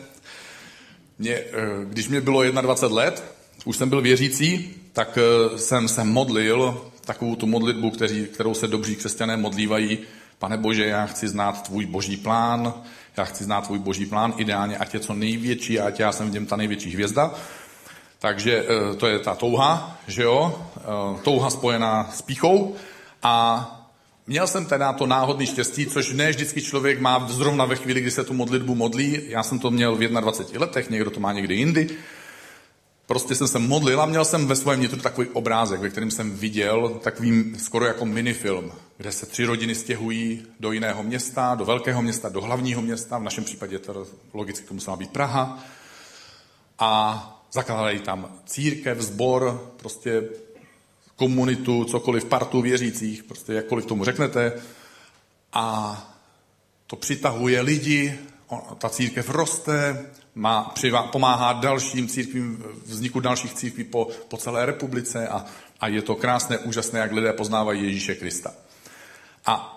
Mě, 1.19 1.35
eh, 1.35 1.47
když 1.85 2.09
mě 2.09 2.21
bylo 2.21 2.43
21 2.43 2.97
let, 2.97 3.25
už 3.65 3.77
jsem 3.77 3.89
byl 3.89 4.01
věřící, 4.01 4.75
tak 4.93 5.19
eh, 5.19 5.59
jsem 5.59 5.89
se 5.89 6.05
modlil 6.05 6.91
takovou 7.05 7.37
tu 7.37 7.47
modlitbu, 7.47 7.91
kteří, 7.91 8.27
kterou 8.27 8.55
se 8.55 8.69
dobří 8.69 8.97
křesťané 8.97 9.37
modlívají. 9.37 9.99
Pane 10.39 10.57
Bože, 10.57 10.87
já 10.87 11.07
chci 11.07 11.29
znát 11.29 11.63
tvůj 11.63 11.87
boží 11.87 12.17
plán, 12.17 12.75
já 13.17 13.25
chci 13.25 13.45
znát 13.45 13.67
tvůj 13.67 13.79
boží 13.79 14.07
plán, 14.07 14.35
ideálně, 14.37 14.79
ať 14.79 14.95
je 14.95 15.01
co 15.01 15.15
největší, 15.15 15.81
ať 15.81 16.01
já 16.01 16.13
jsem 16.13 16.31
v 16.31 16.33
něm 16.33 16.47
ta 16.47 16.57
největší 16.57 16.91
hvězda. 16.91 17.35
Takže 18.25 18.65
eh, 18.65 18.97
to 18.97 19.07
je 19.07 19.19
ta 19.19 19.35
touha, 19.35 19.99
že 20.07 20.23
jo, 20.23 20.67
eh, 20.77 21.21
touha 21.23 21.51
spojená 21.51 22.11
s 22.13 22.23
píchou. 22.23 22.75
A 23.23 23.37
měl 24.27 24.47
jsem 24.47 24.67
teda 24.67 24.93
to 24.93 25.07
náhodné 25.07 25.47
štěstí, 25.47 25.87
což 25.87 26.13
ne 26.13 26.31
vždycky 26.31 26.63
člověk 26.63 27.01
má 27.01 27.27
zrovna 27.29 27.65
ve 27.65 27.77
chvíli, 27.77 28.01
kdy 28.01 28.11
se 28.11 28.25
tu 28.25 28.35
modlitbu 28.35 28.75
modlí. 28.75 29.21
Já 29.29 29.43
jsem 29.43 29.59
to 29.59 29.71
měl 29.71 29.97
v 29.97 29.99
21 29.99 30.61
letech, 30.61 30.91
někdo 30.91 31.11
to 31.11 31.21
má 31.21 31.33
někdy 31.33 31.55
jindy. 31.55 31.89
Prostě 33.07 33.35
jsem 33.35 33.49
se 33.49 33.59
modlil 33.59 34.01
a 34.01 34.07
měl 34.07 34.25
jsem 34.25 34.47
ve 34.47 34.57
svém 34.57 34.79
vnitru 34.79 35.01
takový 35.01 35.29
obrázek, 35.29 35.81
ve 35.81 35.89
kterém 35.89 36.11
jsem 36.11 36.31
viděl 36.37 37.01
takový 37.03 37.55
skoro 37.59 37.87
jako 37.87 38.05
minifilm, 38.07 38.73
kde 38.97 39.13
se 39.13 39.27
tři 39.27 39.45
rodiny 39.45 39.75
stěhují 39.75 40.43
do 40.61 40.73
jiného 40.73 41.03
města, 41.03 41.55
do 41.55 41.65
velkého 41.65 42.03
města, 42.03 42.29
do 42.29 42.41
hlavního 42.41 42.83
města, 42.83 43.19
v 43.19 43.23
našem 43.23 43.45
případě 43.45 43.79
to 43.79 44.07
logicky 44.33 44.67
to 44.67 44.75
musela 44.75 44.97
být 44.97 45.11
Praha. 45.11 45.65
A 46.79 47.31
zakládají 47.55 47.99
tam 47.99 48.39
církev, 48.47 49.01
zbor, 49.01 49.73
prostě 49.77 50.23
komunitu, 51.17 51.85
cokoliv, 51.85 52.25
partu 52.25 52.61
věřících, 52.61 53.23
prostě 53.23 53.53
jakkoliv 53.53 53.87
tomu 53.87 54.05
řeknete. 54.05 54.53
A 55.53 55.97
to 56.87 56.97
přitahuje 56.97 57.61
lidi, 57.61 58.19
ta 58.79 58.89
církev 58.89 59.31
roste, 59.31 60.07
má, 60.35 60.63
přivá, 60.75 61.03
pomáhá 61.03 61.53
dalším 61.53 62.09
církvím, 62.09 62.65
vzniku 62.87 63.21
dalších 63.21 63.55
církví 63.55 63.85
po, 63.85 64.09
po 64.29 64.37
celé 64.37 64.67
republice 64.67 65.29
a, 65.29 65.45
a 65.81 65.89
je 65.89 66.03
to 66.03 66.15
krásné, 66.15 66.59
úžasné, 66.59 67.01
jak 67.01 67.13
lidé 67.13 67.33
poznávají 67.33 67.83
Ježíše 67.83 68.15
Krista. 68.15 68.55
A 69.47 69.71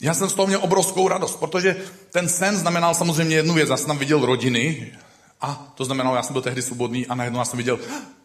já 0.00 0.14
jsem 0.14 0.28
z 0.28 0.34
toho 0.34 0.46
měl 0.46 0.60
obrovskou 0.62 1.08
radost, 1.08 1.36
protože 1.36 1.76
ten 2.12 2.28
sen 2.28 2.56
znamenal 2.56 2.94
samozřejmě 2.94 3.36
jednu 3.36 3.54
věc. 3.54 3.68
Já 3.68 3.76
jsem 3.76 3.86
tam 3.86 3.98
viděl 3.98 4.26
rodiny 4.26 4.92
a 5.40 5.72
to 5.74 5.84
znamenalo, 5.84 6.16
já 6.16 6.22
jsem 6.22 6.32
byl 6.32 6.42
tehdy 6.42 6.62
svobodný 6.62 7.06
a 7.06 7.14
najednou 7.14 7.38
já 7.38 7.44
jsem 7.44 7.56
viděl, 7.56 7.78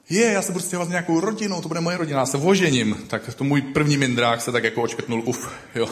je, 0.10 0.32
já 0.32 0.42
se 0.42 0.52
budu 0.52 0.66
stěhovat 0.66 0.88
s 0.88 0.92
nějakou 0.92 1.20
rodinou, 1.20 1.62
to 1.62 1.68
bude 1.68 1.82
moje 1.82 1.98
rodina, 1.98 2.20
já 2.20 2.26
se 2.26 2.38
vožením. 2.38 2.96
Tak 3.08 3.34
to 3.36 3.44
můj 3.44 3.62
první 3.62 3.98
mindrák 3.98 4.42
se 4.42 4.52
tak 4.52 4.64
jako 4.64 4.82
očkrtnul, 4.82 5.22
uf, 5.26 5.52
jo. 5.76 5.90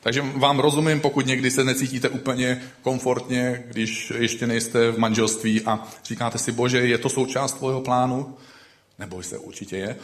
Takže 0.00 0.22
vám 0.36 0.58
rozumím, 0.58 1.00
pokud 1.00 1.26
někdy 1.26 1.50
se 1.50 1.64
necítíte 1.64 2.08
úplně 2.08 2.62
komfortně, 2.82 3.64
když 3.68 4.12
ještě 4.16 4.46
nejste 4.46 4.90
v 4.90 4.98
manželství 4.98 5.62
a 5.62 5.88
říkáte 6.04 6.38
si, 6.38 6.52
bože, 6.52 6.78
je 6.78 6.98
to 6.98 7.08
součást 7.08 7.52
tvého 7.52 7.80
plánu? 7.80 8.36
Neboj 8.98 9.24
se, 9.24 9.38
určitě 9.38 9.76
je. 9.76 9.96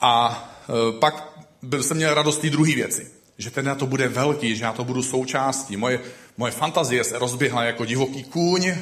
A 0.00 0.44
e, 0.68 0.98
pak 0.98 1.38
byl 1.62 1.82
jsem 1.82 1.96
měl 1.96 2.14
radost 2.14 2.38
té 2.38 2.50
druhé 2.50 2.74
věci, 2.74 3.10
že 3.38 3.50
teda 3.50 3.74
to 3.74 3.86
bude 3.86 4.08
velký, 4.08 4.56
že 4.56 4.64
já 4.64 4.72
to 4.72 4.84
budu 4.84 5.02
součástí. 5.02 5.76
Moje, 5.76 6.00
moje 6.36 6.52
fantazie 6.52 7.04
se 7.04 7.18
rozběhla 7.18 7.64
jako 7.64 7.84
divoký 7.84 8.24
kůň, 8.24 8.74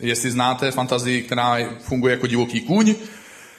jestli 0.00 0.30
znáte 0.30 0.70
fantazii, 0.70 1.22
která 1.22 1.56
funguje 1.80 2.14
jako 2.14 2.26
divoký 2.26 2.60
kůň. 2.60 2.94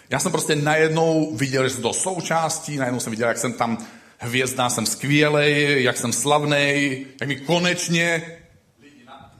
Já 0.09 0.19
jsem 0.19 0.31
prostě 0.31 0.55
najednou 0.55 1.35
viděl, 1.35 1.63
že 1.63 1.69
jsem 1.69 1.81
to 1.81 1.93
součástí, 1.93 2.77
najednou 2.77 2.99
jsem 2.99 3.11
viděl, 3.11 3.27
jak 3.27 3.37
jsem 3.37 3.53
tam 3.53 3.77
hvězda, 4.17 4.69
jsem 4.69 4.85
skvělej, 4.85 5.83
jak 5.83 5.97
jsem 5.97 6.13
slavný, 6.13 7.05
jak 7.19 7.29
mi 7.29 7.35
konečně 7.35 8.21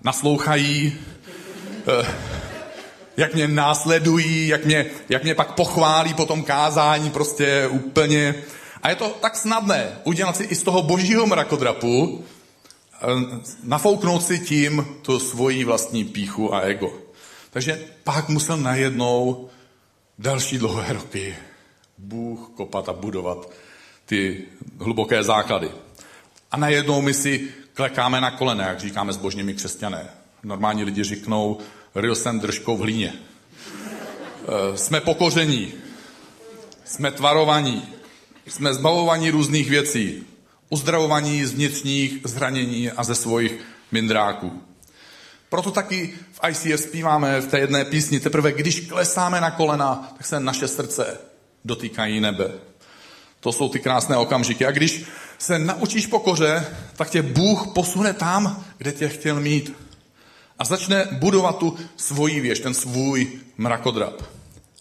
naslouchají, 0.04 0.98
eh, 2.02 2.08
jak 3.18 3.34
mě 3.34 3.48
následují, 3.48 4.48
jak 4.48 4.66
mě, 4.66 4.86
jak 5.10 5.24
mě 5.24 5.36
pak 5.36 5.52
pochválí 5.52 6.14
po 6.14 6.26
tom 6.26 6.44
kázání, 6.44 7.10
prostě 7.10 7.68
úplně. 7.68 8.36
A 8.84 8.90
je 8.90 8.96
to 8.96 9.10
tak 9.22 9.36
snadné 9.36 9.88
udělat 10.04 10.38
si 10.38 10.44
i 10.44 10.56
z 10.56 10.64
toho 10.64 10.82
božího 10.82 11.26
mrakodrapu, 11.26 12.24
nafouknout 13.64 14.24
si 14.24 14.40
tím 14.40 14.86
tu 15.02 15.20
svoji 15.20 15.64
vlastní 15.64 16.04
píchu 16.04 16.54
a 16.54 16.60
ego. 16.60 16.94
Takže 17.50 17.86
pak 18.04 18.30
musel 18.30 18.58
najednou 18.58 19.50
další 20.20 20.58
dlouhé 20.58 20.94
roky 20.94 21.36
Bůh 21.98 22.52
kopat 22.56 22.90
a 22.90 22.94
budovat 22.94 23.50
ty 24.06 24.46
hluboké 24.80 25.24
základy. 25.24 25.72
A 26.52 26.58
najednou 26.58 27.02
my 27.02 27.14
si 27.14 27.50
klekáme 27.74 28.22
na 28.22 28.32
kolene, 28.32 28.64
jak 28.64 28.80
říkáme 28.80 29.14
zbožněmi 29.14 29.54
křesťané. 29.54 30.10
Normální 30.44 30.84
lidi 30.84 31.04
říknou, 31.04 31.60
ryl 31.96 32.16
jsem 32.16 32.40
držkou 32.40 32.78
v 32.78 32.80
hlíně. 32.80 33.14
E, 33.14 34.78
jsme 34.78 35.02
pokoření, 35.02 35.74
jsme 36.86 37.12
tvarovaní, 37.12 37.84
jsme 38.48 38.74
zbavovaní 38.74 39.30
různých 39.30 39.70
věcí, 39.70 40.24
uzdravovaní 40.70 41.46
z 41.46 41.54
vnitřních 41.54 42.18
zranění 42.24 42.92
a 42.92 43.04
ze 43.04 43.16
svých 43.16 43.52
mindráků. 43.92 44.62
Proto 45.50 45.72
taky 45.72 46.14
v 46.32 46.40
ICF 46.50 46.84
zpíváme 46.84 47.42
v 47.42 47.48
té 47.48 47.60
jedné 47.60 47.86
písni, 47.86 48.20
teprve 48.20 48.52
když 48.52 48.80
klesáme 48.80 49.42
na 49.42 49.52
kolena, 49.52 50.14
tak 50.18 50.26
se 50.26 50.40
naše 50.40 50.68
srdce 50.68 51.18
dotýkají 51.66 52.20
nebe. 52.20 52.52
To 53.40 53.52
jsou 53.52 53.70
ty 53.70 53.80
krásné 53.80 54.18
okamžiky. 54.18 54.66
A 54.66 54.72
když 54.72 55.04
se 55.38 55.60
naučíš 55.60 56.08
pokoře, 56.08 56.66
tak 56.96 57.10
tě 57.10 57.22
Bůh 57.22 57.68
posune 57.68 58.14
tam, 58.14 58.66
kde 58.78 58.92
tě 58.92 59.10
chtěl 59.10 59.40
mít. 59.40 59.74
A 60.60 60.66
začne 60.66 61.08
budovat 61.12 61.58
tu 61.58 61.78
svoji 61.98 62.40
věž, 62.40 62.60
ten 62.60 62.74
svůj 62.74 63.28
mrakodrap. 63.58 64.22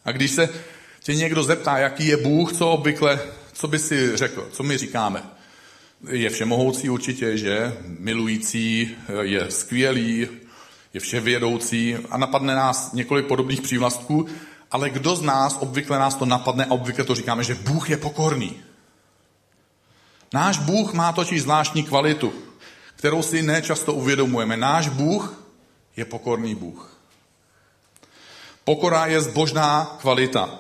A 0.04 0.12
když 0.12 0.30
se 0.30 0.49
tě 1.00 1.14
někdo 1.14 1.42
zeptá, 1.42 1.78
jaký 1.78 2.07
je 2.07 2.16
Bůh, 2.16 2.52
co 2.52 2.71
obvykle, 2.71 3.21
co 3.52 3.68
by 3.68 3.78
si 3.78 4.16
řekl, 4.16 4.49
co 4.52 4.62
my 4.62 4.78
říkáme? 4.78 5.23
Je 6.07 6.31
všemohoucí 6.31 6.90
určitě, 6.90 7.38
že 7.38 7.76
milující, 7.87 8.97
je 9.21 9.50
skvělý, 9.50 10.28
je 10.95 11.00
vševědoucí 11.00 11.97
a 12.11 12.19
napadne 12.19 12.55
nás 12.55 12.93
několik 12.93 13.26
podobných 13.26 13.61
přívlastků, 13.61 14.26
ale 14.71 14.90
kdo 14.90 15.17
z 15.17 15.23
nás, 15.23 15.57
obvykle 15.61 15.99
nás 15.99 16.14
to 16.14 16.26
napadne 16.26 16.64
a 16.64 16.71
obvykle 16.71 17.05
to 17.05 17.14
říkáme, 17.14 17.45
že 17.45 17.55
Bůh 17.55 17.90
je 17.90 17.97
pokorný. 17.97 18.57
Náš 20.33 20.59
Bůh 20.59 20.93
má 20.93 21.12
totiž 21.12 21.43
zvláštní 21.43 21.83
kvalitu, 21.83 22.33
kterou 22.97 23.23
si 23.23 23.43
nečasto 23.43 23.95
uvědomujeme. 23.95 24.57
Náš 24.57 24.88
Bůh 24.88 25.45
je 25.97 26.05
pokorný 26.05 26.55
Bůh. 26.55 26.99
Pokora 28.64 29.07
je 29.07 29.21
zbožná 29.21 29.97
kvalita. 30.00 30.59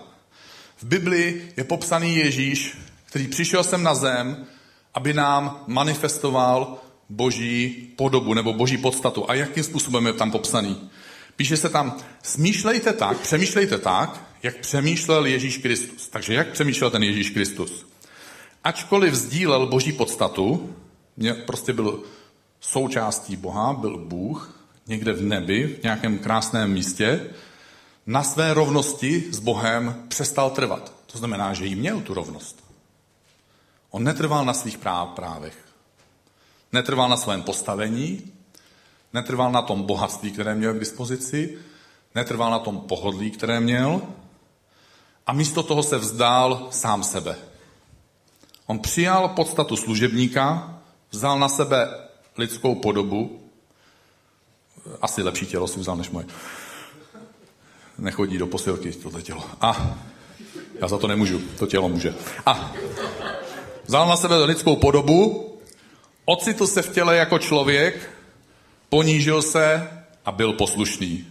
V 0.76 0.84
Biblii 0.84 1.52
je 1.56 1.64
popsaný 1.64 2.16
Ježíš, 2.16 2.78
který 3.04 3.28
přišel 3.28 3.64
sem 3.64 3.82
na 3.82 3.94
zem, 3.94 4.46
aby 4.94 5.14
nám 5.14 5.64
manifestoval 5.66 6.78
boží 7.08 7.88
podobu 7.96 8.34
nebo 8.34 8.52
boží 8.52 8.78
podstatu. 8.78 9.30
A 9.30 9.34
jakým 9.34 9.64
způsobem 9.64 10.06
je 10.06 10.12
tam 10.12 10.30
popsaný? 10.30 10.90
Píše 11.36 11.56
se 11.56 11.68
tam, 11.68 11.96
smýšlejte 12.22 12.92
tak, 12.92 13.18
přemýšlejte 13.18 13.78
tak, 13.78 14.24
jak 14.42 14.56
přemýšlel 14.56 15.26
Ježíš 15.26 15.58
Kristus. 15.58 16.08
Takže 16.08 16.34
jak 16.34 16.48
přemýšlel 16.48 16.90
ten 16.90 17.02
Ježíš 17.02 17.30
Kristus? 17.30 17.86
Ačkoliv 18.64 19.14
sdílel 19.14 19.66
boží 19.66 19.92
podstatu, 19.92 20.74
prostě 21.46 21.72
byl 21.72 22.02
součástí 22.60 23.36
Boha, 23.36 23.72
byl 23.72 23.98
Bůh, 23.98 24.68
někde 24.86 25.12
v 25.12 25.22
nebi, 25.22 25.66
v 25.66 25.82
nějakém 25.82 26.18
krásném 26.18 26.72
místě, 26.72 27.20
na 28.06 28.22
své 28.22 28.54
rovnosti 28.54 29.24
s 29.30 29.38
Bohem 29.38 30.04
přestal 30.08 30.50
trvat. 30.50 30.92
To 31.06 31.18
znamená, 31.18 31.54
že 31.54 31.66
jí 31.66 31.74
měl 31.74 32.00
tu 32.00 32.14
rovnost. 32.14 32.67
On 33.90 34.04
netrval 34.04 34.44
na 34.44 34.54
svých 34.54 34.78
práv, 34.78 35.08
právech. 35.08 35.56
Netrval 36.72 37.08
na 37.08 37.16
svém 37.16 37.42
postavení, 37.42 38.32
netrval 39.12 39.52
na 39.52 39.62
tom 39.62 39.82
bohatství, 39.82 40.30
které 40.30 40.54
měl 40.54 40.74
k 40.74 40.80
dispozici, 40.80 41.58
netrval 42.14 42.50
na 42.50 42.58
tom 42.58 42.80
pohodlí, 42.80 43.30
které 43.30 43.60
měl 43.60 44.02
a 45.26 45.32
místo 45.32 45.62
toho 45.62 45.82
se 45.82 45.98
vzdál 45.98 46.68
sám 46.70 47.04
sebe. 47.04 47.36
On 48.66 48.78
přijal 48.78 49.28
podstatu 49.28 49.76
služebníka, 49.76 50.74
vzal 51.10 51.38
na 51.38 51.48
sebe 51.48 51.88
lidskou 52.38 52.74
podobu, 52.74 53.40
asi 55.02 55.22
lepší 55.22 55.46
tělo 55.46 55.68
si 55.68 55.80
vzal 55.80 55.96
než 55.96 56.10
moje. 56.10 56.26
Nechodí 57.98 58.38
do 58.38 58.46
posilky 58.46 58.92
tohle 58.92 59.22
tělo. 59.22 59.44
A 59.60 59.98
já 60.80 60.88
za 60.88 60.98
to 60.98 61.06
nemůžu, 61.06 61.40
to 61.58 61.66
tělo 61.66 61.88
může. 61.88 62.14
A 62.46 62.72
vzal 63.88 64.08
na 64.08 64.16
sebe 64.16 64.44
lidskou 64.44 64.76
podobu, 64.76 65.52
ocitl 66.24 66.66
se 66.66 66.82
v 66.82 66.92
těle 66.92 67.16
jako 67.16 67.38
člověk, 67.38 68.10
ponížil 68.88 69.42
se 69.42 69.90
a 70.24 70.32
byl 70.32 70.52
poslušný. 70.52 71.26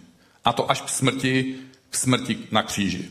A 0.46 0.54
to 0.54 0.72
až 0.72 0.82
k 0.82 0.90
smrti, 0.90 1.56
k 1.90 1.96
smrti 1.96 2.38
na 2.52 2.64
kříži. 2.64 3.10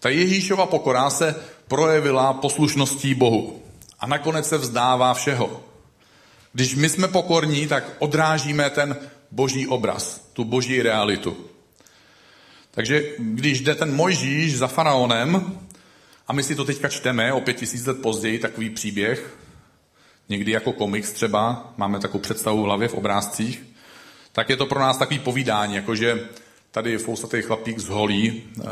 Ta 0.00 0.08
Ježíšova 0.08 0.66
pokora 0.66 1.10
se 1.10 1.34
projevila 1.68 2.32
poslušností 2.32 3.14
Bohu. 3.14 3.62
A 4.00 4.06
nakonec 4.06 4.48
se 4.48 4.58
vzdává 4.58 5.14
všeho. 5.14 5.62
Když 6.52 6.74
my 6.74 6.88
jsme 6.88 7.08
pokorní, 7.08 7.66
tak 7.66 7.84
odrážíme 7.98 8.70
ten 8.70 8.96
boží 9.30 9.66
obraz, 9.66 10.20
tu 10.32 10.44
boží 10.44 10.82
realitu. 10.82 11.36
Takže 12.70 13.02
když 13.18 13.60
jde 13.60 13.74
ten 13.74 13.94
Mojžíš 13.94 14.58
za 14.58 14.66
faraonem, 14.66 15.58
a 16.28 16.32
my 16.32 16.42
si 16.42 16.54
to 16.54 16.64
teďka 16.64 16.88
čteme 16.88 17.32
o 17.32 17.40
pět 17.40 17.56
tisíc 17.56 17.86
let 17.86 18.02
později, 18.02 18.38
takový 18.38 18.70
příběh, 18.70 19.36
někdy 20.28 20.52
jako 20.52 20.72
komiks 20.72 21.12
třeba, 21.12 21.72
máme 21.76 22.00
takovou 22.00 22.22
představu 22.22 22.62
v 22.62 22.64
hlavě 22.64 22.88
v 22.88 22.94
obrázcích, 22.94 23.64
tak 24.32 24.50
je 24.50 24.56
to 24.56 24.66
pro 24.66 24.80
nás 24.80 24.98
takový 24.98 25.18
povídání, 25.18 25.74
jakože 25.74 26.28
tady 26.70 26.90
je 26.90 26.98
fousatý 26.98 27.42
chlapík 27.42 27.78
z 27.78 27.88
holí, 27.88 28.42
eh, 28.60 28.64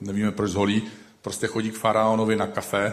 nevíme 0.00 0.32
proč 0.32 0.50
z 0.50 0.54
holí, 0.54 0.82
prostě 1.22 1.46
chodí 1.46 1.70
k 1.70 1.78
faraonovi 1.78 2.36
na 2.36 2.46
kafe, 2.46 2.92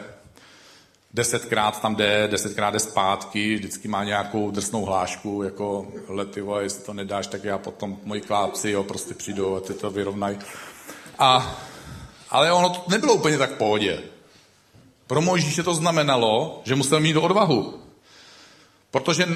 desetkrát 1.14 1.82
tam 1.82 1.96
jde, 1.96 2.28
desetkrát 2.32 2.74
jde 2.74 2.80
zpátky, 2.80 3.56
vždycky 3.56 3.88
má 3.88 4.04
nějakou 4.04 4.52
drsnou 4.52 4.86
hlášku, 4.86 5.44
jako 5.44 5.88
letivo, 6.08 6.60
jestli 6.60 6.84
to 6.84 6.94
nedáš, 6.94 7.28
tak 7.28 7.44
já 7.44 7.58
potom 7.58 7.98
moji 8.04 8.22
klápci 8.22 8.70
jo, 8.70 8.84
prostě 8.84 9.14
přijdou 9.14 9.56
a 9.56 9.60
ty 9.60 9.74
to 9.74 9.92
vyrovnají. 9.92 10.38
A, 11.20 11.60
ale 12.30 12.52
ono 12.52 12.70
to 12.70 12.84
nebylo 12.88 13.14
úplně 13.14 13.38
tak 13.38 13.52
v 13.52 13.58
pohodě. 13.58 14.02
Pro 15.08 15.22
Mojžíše 15.22 15.64
to 15.64 15.74
znamenalo, 15.74 16.62
že 16.66 16.76
musel 16.76 17.00
mít 17.00 17.16
odvahu. 17.16 17.84
Protože 18.92 19.28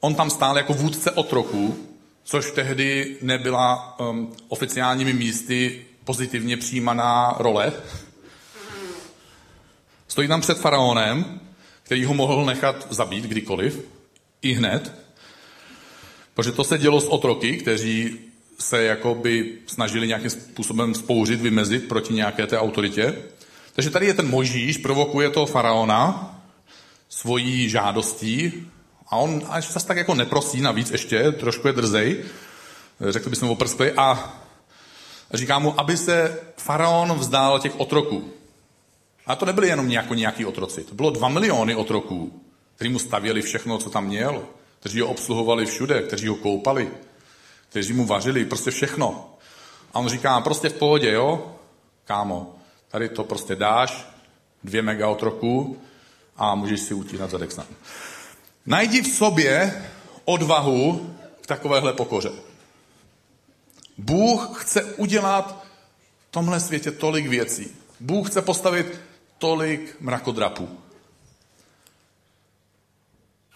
on 0.00 0.14
tam 0.14 0.30
stál 0.30 0.56
jako 0.56 0.72
vůdce 0.72 1.10
otroků, 1.10 1.86
což 2.24 2.50
tehdy 2.50 3.16
nebyla 3.22 3.98
um, 3.98 4.36
oficiálními 4.48 5.12
místy 5.12 5.86
pozitivně 6.04 6.56
přijímaná 6.56 7.36
role. 7.38 7.72
Stojí 10.08 10.28
tam 10.28 10.40
před 10.40 10.58
faraonem, 10.58 11.40
který 11.82 12.04
ho 12.04 12.14
mohl 12.14 12.44
nechat 12.44 12.86
zabít 12.90 13.24
kdykoliv, 13.24 13.84
i 14.42 14.52
hned, 14.52 14.92
protože 16.34 16.52
to 16.52 16.64
se 16.64 16.78
dělo 16.78 17.00
s 17.00 17.08
otroky, 17.08 17.56
kteří 17.56 18.18
se 18.60 18.82
jakoby 18.82 19.58
snažili 19.66 20.06
nějakým 20.06 20.30
způsobem 20.30 20.94
spouřit, 20.94 21.40
vymezit 21.40 21.88
proti 21.88 22.14
nějaké 22.14 22.46
té 22.46 22.58
autoritě. 22.58 23.22
Takže 23.72 23.90
tady 23.90 24.06
je 24.06 24.14
ten 24.14 24.30
Možíš, 24.30 24.78
provokuje 24.78 25.30
toho 25.30 25.46
faraona 25.46 26.36
svojí 27.08 27.68
žádostí 27.68 28.66
a 29.08 29.16
on 29.16 29.42
až 29.48 29.72
zase 29.72 29.86
tak 29.86 29.96
jako 29.96 30.14
neprosí 30.14 30.60
navíc 30.60 30.90
ještě, 30.90 31.32
trošku 31.32 31.66
je 31.66 31.72
drzej, 31.72 32.24
řekl 33.08 33.30
bychom 33.30 33.50
oprsklý, 33.50 33.90
a 33.90 34.36
říká 35.34 35.58
mu, 35.58 35.80
aby 35.80 35.96
se 35.96 36.40
faraon 36.56 37.12
vzdál 37.12 37.60
těch 37.60 37.80
otroků. 37.80 38.30
A 39.26 39.36
to 39.36 39.46
nebyly 39.46 39.68
jenom 39.68 39.88
nějako 39.88 40.14
nějaký 40.14 40.44
otroci, 40.44 40.84
to 40.84 40.94
bylo 40.94 41.10
dva 41.10 41.28
miliony 41.28 41.74
otroků, 41.74 42.42
kteří 42.76 42.90
mu 42.90 42.98
stavěli 42.98 43.42
všechno, 43.42 43.78
co 43.78 43.90
tam 43.90 44.06
měl, 44.06 44.42
kteří 44.80 45.00
ho 45.00 45.08
obsluhovali 45.08 45.66
všude, 45.66 46.02
kteří 46.02 46.28
ho 46.28 46.34
koupali, 46.34 46.90
kteří 47.70 47.92
mu 47.92 48.06
vařili, 48.06 48.44
prostě 48.44 48.70
všechno. 48.70 49.34
A 49.92 49.98
on 49.98 50.08
říká, 50.08 50.40
prostě 50.40 50.68
v 50.68 50.74
pohodě, 50.74 51.12
jo, 51.12 51.56
kámo, 52.04 52.54
tady 52.88 53.08
to 53.08 53.24
prostě 53.24 53.56
dáš, 53.56 54.08
dvě 54.64 54.82
mega 54.82 55.08
otroků 55.08 55.82
a 56.36 56.54
můžeš 56.54 56.80
si 56.80 56.94
utínat 56.94 57.30
zadek 57.30 57.52
sám. 57.52 57.66
Najdi 58.66 59.02
v 59.02 59.14
sobě 59.14 59.84
odvahu 60.24 61.16
k 61.40 61.46
takovéhle 61.46 61.92
pokoře. 61.92 62.30
Bůh 63.98 64.62
chce 64.62 64.84
udělat 64.84 65.64
v 66.28 66.30
tomhle 66.30 66.60
světě 66.60 66.90
tolik 66.90 67.26
věcí. 67.26 67.76
Bůh 68.00 68.30
chce 68.30 68.42
postavit 68.42 69.00
tolik 69.38 69.96
mrakodrapů. 70.00 70.78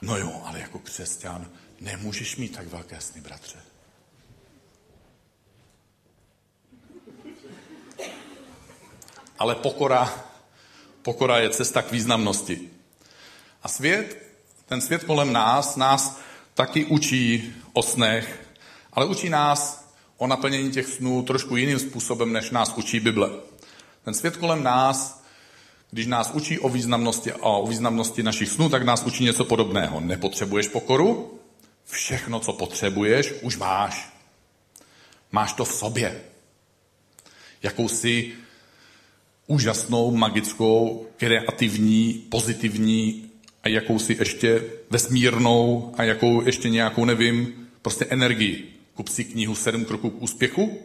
No 0.02 0.16
jo, 0.16 0.42
ale 0.44 0.60
jako 0.60 0.78
křesťan 0.78 1.46
nemůžeš 1.80 2.36
mít 2.36 2.56
tak 2.56 2.66
velké 2.66 3.00
sny, 3.00 3.20
bratře. 3.20 3.73
Ale 9.38 9.54
pokora, 9.54 10.24
pokora 11.02 11.38
je 11.38 11.50
cesta 11.50 11.82
k 11.82 11.92
významnosti. 11.92 12.70
A 13.62 13.68
svět 13.68 14.24
ten 14.66 14.80
svět 14.80 15.04
kolem 15.04 15.32
nás 15.32 15.76
nás 15.76 16.18
taky 16.54 16.84
učí 16.84 17.54
o 17.72 17.82
snech, 17.82 18.46
ale 18.92 19.06
učí 19.06 19.28
nás 19.28 19.88
o 20.16 20.26
naplnění 20.26 20.70
těch 20.70 20.86
snů 20.86 21.22
trošku 21.22 21.56
jiným 21.56 21.78
způsobem, 21.78 22.32
než 22.32 22.50
nás 22.50 22.74
učí 22.76 23.00
Bible. 23.00 23.30
Ten 24.04 24.14
svět 24.14 24.36
kolem 24.36 24.62
nás, 24.62 25.24
když 25.90 26.06
nás 26.06 26.30
učí 26.30 26.58
o 26.58 26.68
významnosti 26.68 27.32
a 27.32 27.42
o 27.42 27.66
významnosti 27.66 28.22
našich 28.22 28.48
snů, 28.48 28.68
tak 28.68 28.82
nás 28.82 29.02
učí 29.02 29.24
něco 29.24 29.44
podobného. 29.44 30.00
Nepotřebuješ 30.00 30.68
pokoru? 30.68 31.40
Všechno, 31.84 32.40
co 32.40 32.52
potřebuješ, 32.52 33.34
už 33.42 33.56
máš. 33.56 34.12
Máš 35.32 35.52
to 35.52 35.64
v 35.64 35.72
sobě. 35.72 36.20
Jakousi 37.62 38.32
úžasnou, 39.46 40.16
magickou, 40.16 41.06
kreativní, 41.16 42.12
pozitivní 42.28 43.30
a 43.62 43.68
jakousi 43.68 44.16
ještě 44.18 44.62
vesmírnou 44.90 45.94
a 45.98 46.02
jakou 46.02 46.42
ještě 46.42 46.68
nějakou, 46.68 47.04
nevím, 47.04 47.68
prostě 47.82 48.04
energii. 48.04 48.70
Kup 48.94 49.08
si 49.08 49.24
knihu 49.24 49.54
Sedm 49.54 49.84
kroků 49.84 50.10
k 50.10 50.22
úspěchu, 50.22 50.78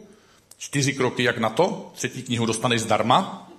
čtyři 0.58 0.92
kroky 0.92 1.22
jak 1.22 1.38
na 1.38 1.50
to, 1.50 1.90
třetí 1.94 2.22
knihu 2.22 2.46
dostaneš 2.46 2.80
zdarma, 2.80 3.50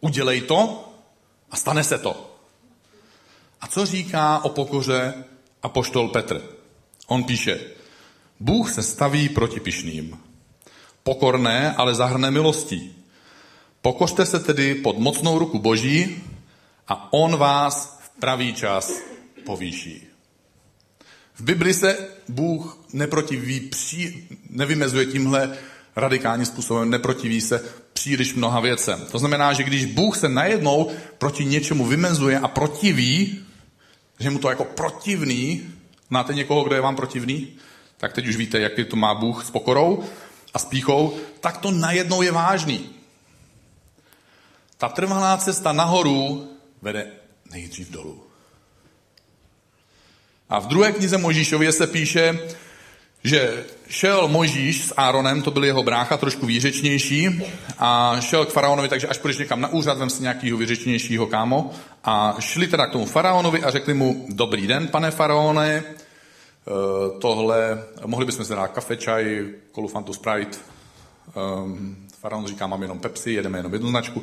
udělej 0.00 0.40
to 0.40 0.88
a 1.50 1.56
stane 1.56 1.84
se 1.84 1.98
to. 1.98 2.36
A 3.60 3.66
co 3.66 3.86
říká 3.86 4.44
o 4.44 4.48
pokoře 4.48 5.14
apoštol 5.62 6.08
Petr? 6.08 6.42
On 7.06 7.24
píše, 7.24 7.60
Bůh 8.40 8.72
se 8.72 8.82
staví 8.82 9.28
proti 9.28 9.60
pišným. 9.60 10.18
Pokorné, 11.02 11.74
ale 11.74 11.94
zahrne 11.94 12.30
milostí. 12.30 12.99
Pokořte 13.82 14.26
se 14.26 14.40
tedy 14.40 14.74
pod 14.74 14.98
mocnou 14.98 15.38
ruku 15.38 15.58
Boží 15.58 16.22
a 16.88 17.12
on 17.12 17.36
vás 17.36 18.00
pravý 18.18 18.54
čas 18.54 18.92
povýší. 19.46 20.06
V 21.34 21.40
Bibli 21.40 21.74
se 21.74 22.08
Bůh 22.28 22.78
neprotiví, 22.92 23.60
pří, 23.60 24.28
nevymezuje 24.50 25.06
tímhle 25.06 25.58
radikálním 25.96 26.46
způsobem, 26.46 26.90
neprotiví 26.90 27.40
se 27.40 27.64
příliš 27.92 28.34
mnoha 28.34 28.60
věcem. 28.60 29.06
To 29.10 29.18
znamená, 29.18 29.52
že 29.52 29.62
když 29.62 29.84
Bůh 29.84 30.16
se 30.16 30.28
najednou 30.28 30.90
proti 31.18 31.44
něčemu 31.44 31.86
vymezuje 31.86 32.38
a 32.38 32.48
protiví, 32.48 33.44
že 34.18 34.30
mu 34.30 34.38
to 34.38 34.50
jako 34.50 34.64
protivný, 34.64 35.62
máte 36.10 36.34
někoho, 36.34 36.64
kdo 36.64 36.74
je 36.74 36.80
vám 36.80 36.96
protivný, 36.96 37.48
tak 37.96 38.12
teď 38.12 38.28
už 38.28 38.36
víte, 38.36 38.60
jaký 38.60 38.84
to 38.84 38.96
má 38.96 39.14
Bůh 39.14 39.44
s 39.44 39.50
pokorou 39.50 40.04
a 40.54 40.58
s 40.58 40.64
píchou, 40.64 41.16
tak 41.40 41.56
to 41.56 41.70
najednou 41.70 42.22
je 42.22 42.32
vážný. 42.32 42.99
Ta 44.80 44.88
trvalá 44.88 45.36
cesta 45.36 45.72
nahoru 45.72 46.48
vede 46.82 47.06
nejdřív 47.52 47.90
dolů. 47.90 48.22
A 50.48 50.58
v 50.58 50.66
druhé 50.66 50.92
knize 50.92 51.18
Možíšově 51.18 51.72
se 51.72 51.86
píše, 51.86 52.38
že 53.24 53.64
šel 53.88 54.28
Možíš 54.28 54.84
s 54.84 54.94
Áronem, 54.96 55.42
to 55.42 55.50
byl 55.50 55.64
jeho 55.64 55.82
brácha, 55.82 56.16
trošku 56.16 56.46
výřečnější, 56.46 57.42
a 57.78 58.16
šel 58.20 58.46
k 58.46 58.52
faraonovi, 58.52 58.88
takže 58.88 59.06
až 59.06 59.18
půjdeš 59.18 59.38
někam 59.38 59.60
na 59.60 59.68
úřad, 59.68 59.98
vem 59.98 60.10
si 60.10 60.22
nějakého 60.22 60.58
výřečnějšího 60.58 61.26
kámo. 61.26 61.70
A 62.04 62.36
šli 62.38 62.66
teda 62.66 62.86
k 62.86 62.92
tomu 62.92 63.06
faraonovi 63.06 63.62
a 63.62 63.70
řekli 63.70 63.94
mu, 63.94 64.26
dobrý 64.28 64.66
den, 64.66 64.88
pane 64.88 65.10
faraone, 65.10 65.76
e, 65.76 65.84
tohle, 67.20 67.84
mohli 68.06 68.26
bychom 68.26 68.44
si 68.44 68.54
dát 68.54 68.68
kafe, 68.68 68.96
čaj, 68.96 69.48
kolufantu 69.72 70.12
Sprite. 70.12 70.58
Um, 71.64 71.96
faraon 72.20 72.46
říká, 72.46 72.66
mám 72.66 72.82
jenom 72.82 72.98
Pepsi, 72.98 73.30
jedeme 73.30 73.58
jenom 73.58 73.72
jednu 73.72 73.88
značku. 73.88 74.22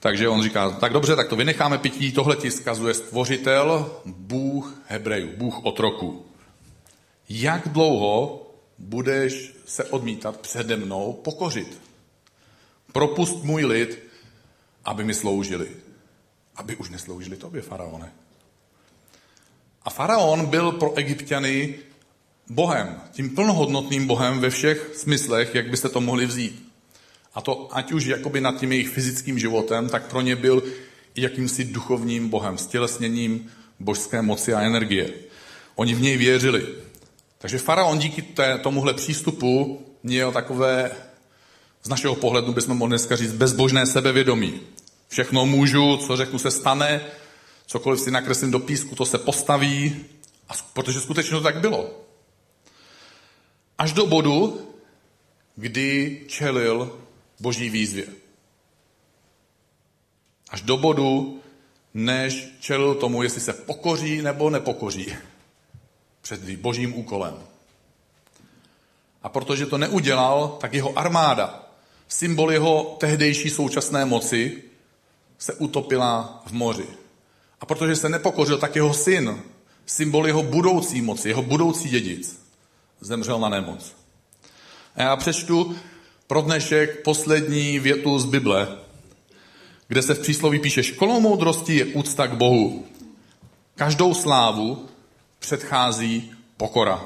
Takže 0.00 0.28
on 0.28 0.42
říká, 0.42 0.70
tak 0.70 0.92
dobře, 0.92 1.16
tak 1.16 1.28
to 1.28 1.36
vynecháme 1.36 1.78
pití, 1.78 2.12
tohle 2.12 2.36
ti 2.36 2.50
zkazuje 2.50 2.94
stvořitel, 2.94 3.92
Bůh 4.04 4.82
Hebrejů, 4.86 5.36
Bůh 5.36 5.64
otroku. 5.64 6.26
Jak 7.28 7.68
dlouho 7.68 8.46
budeš 8.78 9.54
se 9.66 9.84
odmítat 9.84 10.40
přede 10.40 10.76
mnou 10.76 11.12
pokořit? 11.12 11.80
Propust 12.92 13.44
můj 13.44 13.64
lid, 13.64 14.02
aby 14.84 15.04
mi 15.04 15.14
sloužili. 15.14 15.68
Aby 16.56 16.76
už 16.76 16.90
nesloužili 16.90 17.36
tobě, 17.36 17.62
faraone. 17.62 18.12
A 19.82 19.90
faraon 19.90 20.46
byl 20.46 20.72
pro 20.72 20.94
egyptiany 20.94 21.74
bohem, 22.48 23.00
tím 23.12 23.34
plnohodnotným 23.34 24.06
bohem 24.06 24.40
ve 24.40 24.50
všech 24.50 24.90
smyslech, 24.94 25.54
jak 25.54 25.70
byste 25.70 25.88
to 25.88 26.00
mohli 26.00 26.26
vzít. 26.26 26.65
A 27.36 27.40
to 27.40 27.68
ať 27.70 27.92
už 27.92 28.04
jakoby 28.04 28.40
nad 28.40 28.60
tím 28.60 28.72
jejich 28.72 28.88
fyzickým 28.88 29.38
životem, 29.38 29.88
tak 29.88 30.10
pro 30.10 30.20
ně 30.20 30.36
byl 30.36 30.62
i 31.14 31.22
jakýmsi 31.22 31.64
duchovním 31.64 32.28
bohem, 32.28 32.58
stělesněním 32.58 33.50
božské 33.80 34.22
moci 34.22 34.54
a 34.54 34.60
energie. 34.60 35.10
Oni 35.74 35.94
v 35.94 36.00
něj 36.00 36.16
věřili. 36.16 36.66
Takže 37.38 37.58
faraon 37.58 37.98
díky 37.98 38.22
té, 38.22 38.58
tomuhle 38.58 38.94
přístupu 38.94 39.82
měl 40.02 40.32
takové, 40.32 40.90
z 41.82 41.88
našeho 41.88 42.14
pohledu 42.14 42.52
bychom 42.52 42.76
mohli 42.76 42.90
dneska 42.90 43.16
říct, 43.16 43.32
bezbožné 43.32 43.86
sebevědomí. 43.86 44.60
Všechno 45.08 45.46
můžu, 45.46 45.96
co 45.96 46.16
řeknu 46.16 46.38
se 46.38 46.50
stane, 46.50 47.00
cokoliv 47.66 48.00
si 48.00 48.10
nakreslím 48.10 48.50
do 48.50 48.58
písku, 48.58 48.94
to 48.94 49.06
se 49.06 49.18
postaví, 49.18 49.96
a 50.48 50.52
protože 50.72 51.00
skutečně 51.00 51.30
to 51.30 51.40
tak 51.40 51.60
bylo. 51.60 52.04
Až 53.78 53.92
do 53.92 54.06
bodu, 54.06 54.60
kdy 55.56 56.20
čelil 56.28 56.98
boží 57.40 57.70
výzvě. 57.70 58.06
Až 60.50 60.62
do 60.62 60.76
bodu 60.76 61.40
než 61.94 62.48
čelil 62.60 62.94
tomu, 62.94 63.22
jestli 63.22 63.40
se 63.40 63.52
pokoří 63.52 64.22
nebo 64.22 64.50
nepokoří 64.50 65.16
před 66.22 66.40
božím 66.40 66.94
úkolem. 66.94 67.34
A 69.22 69.28
protože 69.28 69.66
to 69.66 69.78
neudělal, 69.78 70.56
tak 70.60 70.74
jeho 70.74 70.98
armáda, 70.98 71.68
symbol 72.08 72.52
jeho 72.52 72.96
tehdejší 73.00 73.50
současné 73.50 74.04
moci, 74.04 74.62
se 75.38 75.54
utopila 75.54 76.42
v 76.46 76.52
moři. 76.52 76.86
A 77.60 77.66
protože 77.66 77.96
se 77.96 78.08
nepokořil, 78.08 78.58
tak 78.58 78.76
jeho 78.76 78.94
syn, 78.94 79.42
symbol 79.86 80.26
jeho 80.26 80.42
budoucí 80.42 81.02
moci, 81.02 81.28
jeho 81.28 81.42
budoucí 81.42 81.88
dědic, 81.88 82.46
zemřel 83.00 83.40
na 83.40 83.48
nemoc. 83.48 83.94
A 84.94 85.02
já 85.02 85.16
přečtu 85.16 85.76
pro 86.26 86.42
dnešek 86.42 87.02
poslední 87.02 87.78
větu 87.78 88.18
z 88.18 88.24
Bible, 88.24 88.68
kde 89.88 90.02
se 90.02 90.14
v 90.14 90.18
přísloví 90.18 90.58
píše, 90.58 90.82
školou 90.82 91.20
moudrosti 91.20 91.74
je 91.74 91.84
úcta 91.84 92.26
k 92.26 92.34
Bohu. 92.34 92.86
Každou 93.74 94.14
slávu 94.14 94.88
předchází 95.38 96.32
pokora. 96.56 97.04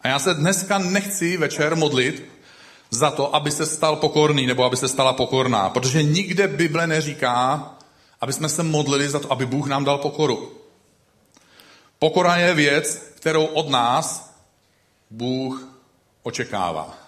A 0.00 0.08
já 0.08 0.18
se 0.18 0.34
dneska 0.34 0.78
nechci 0.78 1.36
večer 1.36 1.76
modlit 1.76 2.24
za 2.90 3.10
to, 3.10 3.34
aby 3.34 3.50
se 3.50 3.66
stal 3.66 3.96
pokorný 3.96 4.46
nebo 4.46 4.64
aby 4.64 4.76
se 4.76 4.88
stala 4.88 5.12
pokorná, 5.12 5.70
protože 5.70 6.02
nikde 6.02 6.48
Bible 6.48 6.86
neříká, 6.86 7.74
aby 8.20 8.32
jsme 8.32 8.48
se 8.48 8.62
modlili 8.62 9.08
za 9.08 9.18
to, 9.18 9.32
aby 9.32 9.46
Bůh 9.46 9.68
nám 9.68 9.84
dal 9.84 9.98
pokoru. 9.98 10.52
Pokora 11.98 12.36
je 12.36 12.54
věc, 12.54 12.96
kterou 13.14 13.44
od 13.44 13.68
nás 13.68 14.34
Bůh 15.10 15.68
očekává. 16.22 17.07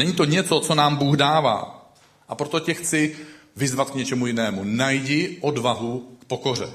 Není 0.00 0.12
to 0.12 0.24
něco, 0.24 0.60
co 0.60 0.74
nám 0.74 0.96
Bůh 0.96 1.16
dává. 1.16 1.84
A 2.28 2.34
proto 2.34 2.60
tě 2.60 2.74
chci 2.74 3.16
vyzvat 3.56 3.90
k 3.90 3.94
něčemu 3.94 4.26
jinému. 4.26 4.64
Najdi 4.64 5.38
odvahu 5.40 6.16
k 6.18 6.24
pokoře. 6.24 6.68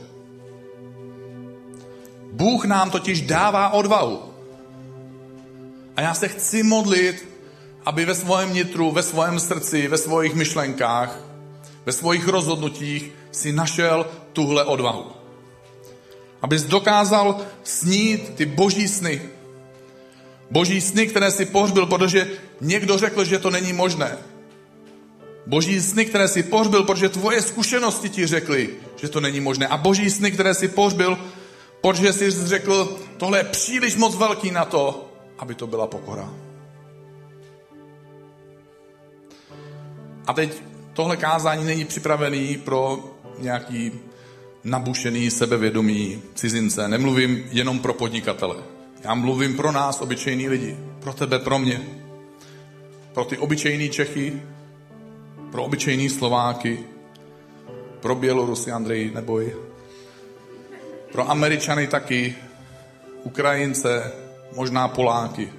Bůh 2.31 2.65
nám 2.65 2.91
totiž 2.91 3.21
dává 3.21 3.69
odvahu. 3.69 4.33
A 5.95 6.01
já 6.01 6.13
se 6.13 6.27
chci 6.27 6.63
modlit, 6.63 7.27
aby 7.85 8.05
ve 8.05 8.15
svém 8.15 8.53
nitru, 8.53 8.91
ve 8.91 9.03
svém 9.03 9.39
srdci, 9.39 9.87
ve 9.87 9.97
svých 9.97 10.35
myšlenkách, 10.35 11.19
ve 11.85 11.91
svých 11.91 12.27
rozhodnutích 12.27 13.11
si 13.31 13.51
našel 13.51 14.05
tuhle 14.33 14.65
odvahu. 14.65 15.05
Abys 16.41 16.63
dokázal 16.63 17.41
snít 17.63 18.35
ty 18.35 18.45
boží 18.45 18.87
sny. 18.87 19.21
Boží 20.51 20.81
sny, 20.81 21.07
které 21.07 21.31
si 21.31 21.45
pohřbil, 21.45 21.85
protože 21.85 22.27
někdo 22.61 22.97
řekl, 22.97 23.25
že 23.25 23.39
to 23.39 23.49
není 23.49 23.73
možné. 23.73 24.17
Boží 25.47 25.81
sny, 25.81 26.05
které 26.05 26.27
si 26.27 26.43
pohřbil, 26.43 26.83
protože 26.83 27.09
tvoje 27.09 27.41
zkušenosti 27.41 28.09
ti 28.09 28.27
řekly, 28.27 28.69
že 28.95 29.09
to 29.09 29.21
není 29.21 29.39
možné. 29.39 29.67
A 29.67 29.77
boží 29.77 30.09
sny, 30.09 30.31
které 30.31 30.53
si 30.53 30.67
pohřbil, 30.67 31.17
protože 31.81 32.13
jsi 32.13 32.31
řekl, 32.31 32.99
tohle 33.17 33.39
je 33.39 33.43
příliš 33.43 33.95
moc 33.95 34.15
velký 34.15 34.51
na 34.51 34.65
to, 34.65 35.11
aby 35.39 35.55
to 35.55 35.67
byla 35.67 35.87
pokora. 35.87 36.33
A 40.27 40.33
teď 40.33 40.61
tohle 40.93 41.17
kázání 41.17 41.65
není 41.65 41.85
připravený 41.85 42.57
pro 42.57 42.99
nějaký 43.39 43.91
nabušený, 44.63 45.31
sebevědomý 45.31 46.21
cizince. 46.35 46.87
Nemluvím 46.87 47.45
jenom 47.51 47.79
pro 47.79 47.93
podnikatele. 47.93 48.74
Já 49.05 49.13
mluvím 49.15 49.57
pro 49.57 49.71
nás, 49.71 50.01
obyčejní 50.01 50.49
lidi. 50.49 50.77
Pro 50.99 51.13
tebe, 51.13 51.39
pro 51.39 51.59
mě. 51.59 51.81
Pro 53.13 53.25
ty 53.25 53.37
obyčejný 53.37 53.89
Čechy, 53.89 54.41
pro 55.51 55.63
obyčejný 55.63 56.09
Slováky, 56.09 56.79
pro 57.99 58.15
Bělorusy, 58.15 58.71
Andrej, 58.71 59.11
neboj. 59.13 59.55
Pro 61.11 61.29
Američany 61.29 61.87
taky, 61.87 62.35
Ukrajince, 63.23 64.11
možná 64.55 64.87
Poláky. 64.87 65.49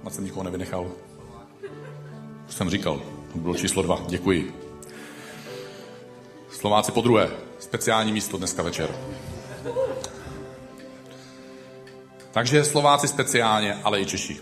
Snad 0.00 0.14
jsem 0.14 0.24
nikoho 0.24 0.44
nevynechal. 0.44 0.90
Už 2.48 2.54
jsem 2.54 2.70
říkal, 2.70 3.00
to 3.32 3.38
bylo 3.38 3.54
číslo 3.54 3.82
dva, 3.82 4.04
děkuji. 4.08 4.54
Slováci 6.50 6.92
po 6.92 7.00
druhé, 7.00 7.30
speciální 7.58 8.12
místo 8.12 8.36
dneska 8.36 8.62
večer. 8.62 8.90
Takže 12.36 12.64
Slováci 12.64 13.08
speciálně, 13.08 13.78
ale 13.84 14.00
i 14.00 14.06
Češi. 14.06 14.36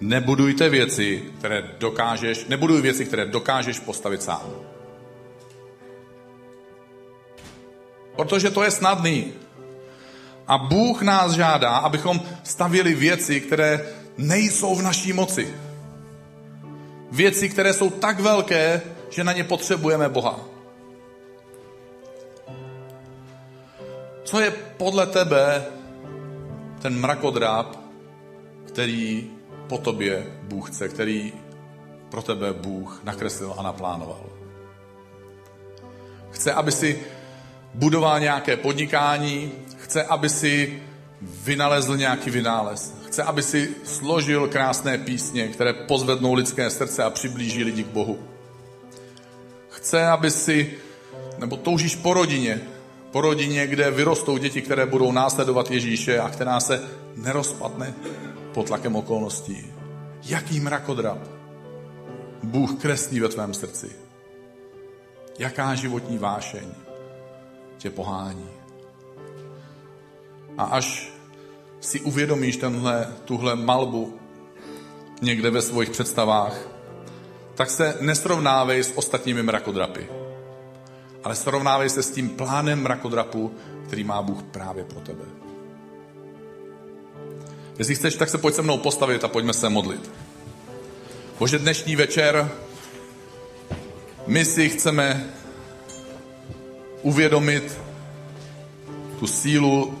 Nebudujte 0.00 0.68
věci, 0.68 1.22
které 1.38 1.62
dokážeš, 1.78 2.44
nebuduj 2.44 2.82
věci, 2.82 3.04
které 3.04 3.26
dokážeš 3.26 3.78
postavit 3.78 4.22
sám. 4.22 4.50
Protože 8.16 8.50
to 8.50 8.62
je 8.62 8.70
snadný. 8.70 9.32
A 10.46 10.58
Bůh 10.58 11.02
nás 11.02 11.32
žádá, 11.32 11.70
abychom 11.70 12.20
stavili 12.42 12.94
věci, 12.94 13.40
které 13.40 13.86
nejsou 14.18 14.74
v 14.74 14.82
naší 14.82 15.12
moci. 15.12 15.54
Věci, 17.12 17.48
které 17.48 17.72
jsou 17.72 17.90
tak 17.90 18.20
velké, 18.20 18.82
že 19.10 19.24
na 19.24 19.32
ně 19.32 19.44
potřebujeme 19.44 20.08
Boha. 20.08 20.40
Co 24.24 24.40
je 24.40 24.50
podle 24.76 25.06
tebe 25.06 25.64
ten 26.80 27.00
mrakodráp, 27.00 27.76
který 28.66 29.30
po 29.68 29.78
tobě 29.78 30.26
Bůh 30.42 30.70
chce, 30.70 30.88
který 30.88 31.32
pro 32.10 32.22
tebe 32.22 32.52
Bůh 32.52 33.00
nakreslil 33.04 33.54
a 33.58 33.62
naplánoval? 33.62 34.26
Chce, 36.30 36.52
aby 36.52 36.72
si 36.72 36.98
budoval 37.74 38.20
nějaké 38.20 38.56
podnikání, 38.56 39.52
chce, 39.78 40.04
aby 40.04 40.28
si 40.28 40.82
vynalezl 41.22 41.96
nějaký 41.96 42.30
vynález. 42.30 42.94
Chce, 43.06 43.22
aby 43.22 43.42
si 43.42 43.74
složil 43.84 44.48
krásné 44.48 44.98
písně, 44.98 45.48
které 45.48 45.72
pozvednou 45.72 46.34
lidské 46.34 46.70
srdce 46.70 47.04
a 47.04 47.10
přiblíží 47.10 47.64
lidi 47.64 47.84
k 47.84 47.86
Bohu. 47.86 48.18
Chce, 49.68 50.06
aby 50.06 50.30
si, 50.30 50.74
nebo 51.38 51.56
toužíš 51.56 51.96
po 51.96 52.14
rodině, 52.14 52.60
po 53.10 53.20
rodině, 53.20 53.66
kde 53.66 53.90
vyrostou 53.90 54.36
děti, 54.36 54.62
které 54.62 54.86
budou 54.86 55.12
následovat 55.12 55.70
Ježíše 55.70 56.18
a 56.18 56.28
která 56.28 56.60
se 56.60 56.82
nerozpadne 57.16 57.94
pod 58.54 58.66
tlakem 58.66 58.96
okolností. 58.96 59.66
Jaký 60.22 60.60
mrakodrap 60.60 61.18
Bůh 62.42 62.80
kreslí 62.80 63.20
ve 63.20 63.28
tvém 63.28 63.54
srdci. 63.54 63.90
Jaká 65.38 65.74
životní 65.74 66.18
vášeň 66.18 66.66
tě 67.78 67.90
pohání. 67.90 68.48
A 70.58 70.64
až 70.64 71.12
si 71.80 72.00
uvědomíš 72.00 72.56
tenhle, 72.56 73.14
tuhle 73.24 73.56
malbu 73.56 74.18
někde 75.22 75.50
ve 75.50 75.62
svých 75.62 75.90
představách, 75.90 76.68
tak 77.54 77.70
se 77.70 77.96
nesrovnávej 78.00 78.84
s 78.84 78.92
ostatními 78.96 79.42
mrakodrapy. 79.42 80.08
Ale 81.24 81.36
srovnávej 81.36 81.90
se 81.90 82.02
s 82.02 82.10
tím 82.10 82.28
plánem 82.28 82.82
mrakodrapu, 82.82 83.54
který 83.86 84.04
má 84.04 84.22
Bůh 84.22 84.42
právě 84.42 84.84
pro 84.84 85.00
tebe. 85.00 85.24
Jestli 87.78 87.94
chceš, 87.94 88.14
tak 88.14 88.28
se 88.28 88.38
pojď 88.38 88.54
se 88.54 88.62
mnou 88.62 88.78
postavit 88.78 89.24
a 89.24 89.28
pojďme 89.28 89.52
se 89.52 89.68
modlit. 89.68 90.10
Bože, 91.38 91.58
dnešní 91.58 91.96
večer 91.96 92.50
my 94.26 94.44
si 94.44 94.68
chceme 94.68 95.26
uvědomit 97.02 97.78
tu 99.18 99.26
sílu 99.26 99.98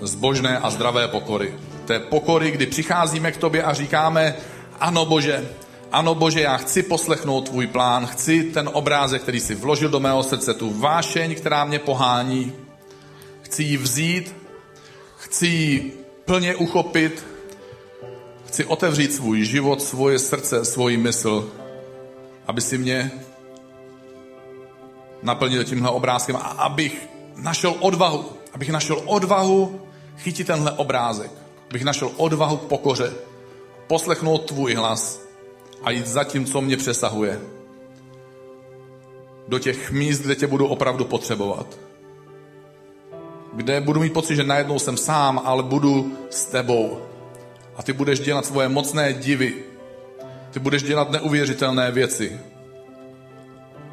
zbožné 0.00 0.58
a 0.58 0.70
zdravé 0.70 1.08
pokory. 1.08 1.54
Té 1.84 1.98
pokory, 1.98 2.50
kdy 2.50 2.66
přicházíme 2.66 3.32
k 3.32 3.36
tobě 3.36 3.62
a 3.62 3.74
říkáme, 3.74 4.34
ano 4.80 5.06
Bože, 5.06 5.48
ano 5.92 6.14
Bože, 6.14 6.40
já 6.40 6.56
chci 6.56 6.82
poslechnout 6.82 7.48
tvůj 7.48 7.66
plán, 7.66 8.06
chci 8.06 8.42
ten 8.42 8.70
obrázek, 8.72 9.22
který 9.22 9.40
si 9.40 9.54
vložil 9.54 9.88
do 9.88 10.00
mého 10.00 10.22
srdce, 10.22 10.54
tu 10.54 10.70
vášeň, 10.70 11.34
která 11.34 11.64
mě 11.64 11.78
pohání, 11.78 12.52
chci 13.42 13.62
ji 13.62 13.76
vzít, 13.76 14.36
chci 15.16 15.46
ji 15.46 16.04
plně 16.24 16.54
uchopit, 16.56 17.26
chci 18.46 18.64
otevřít 18.64 19.14
svůj 19.14 19.44
život, 19.44 19.82
svoje 19.82 20.18
srdce, 20.18 20.64
svůj 20.64 20.96
mysl, 20.96 21.52
aby 22.46 22.60
si 22.60 22.78
mě 22.78 23.10
naplnil 25.22 25.64
tímhle 25.64 25.90
obrázkem 25.90 26.36
a 26.36 26.40
abych 26.40 27.08
našel 27.36 27.74
odvahu, 27.80 28.24
abych 28.52 28.70
našel 28.70 29.02
odvahu 29.06 29.80
chytit 30.18 30.46
tenhle 30.46 30.72
obrázek, 30.72 31.30
abych 31.70 31.84
našel 31.84 32.10
odvahu 32.16 32.56
pokoře, 32.56 33.12
poslechnout 33.86 34.38
tvůj 34.38 34.74
hlas 34.74 35.27
a 35.82 35.90
jít 35.90 36.06
za 36.06 36.24
tím, 36.24 36.44
co 36.44 36.60
mě 36.60 36.76
přesahuje. 36.76 37.40
Do 39.48 39.58
těch 39.58 39.90
míst, 39.90 40.20
kde 40.20 40.34
tě 40.34 40.46
budu 40.46 40.66
opravdu 40.66 41.04
potřebovat. 41.04 41.78
Kde 43.52 43.80
budu 43.80 44.00
mít 44.00 44.12
pocit, 44.12 44.36
že 44.36 44.44
najednou 44.44 44.78
jsem 44.78 44.96
sám, 44.96 45.40
ale 45.44 45.62
budu 45.62 46.18
s 46.30 46.44
tebou. 46.44 46.98
A 47.76 47.82
ty 47.82 47.92
budeš 47.92 48.20
dělat 48.20 48.46
svoje 48.46 48.68
mocné 48.68 49.12
divy. 49.12 49.54
Ty 50.50 50.60
budeš 50.60 50.82
dělat 50.82 51.10
neuvěřitelné 51.10 51.90
věci. 51.90 52.40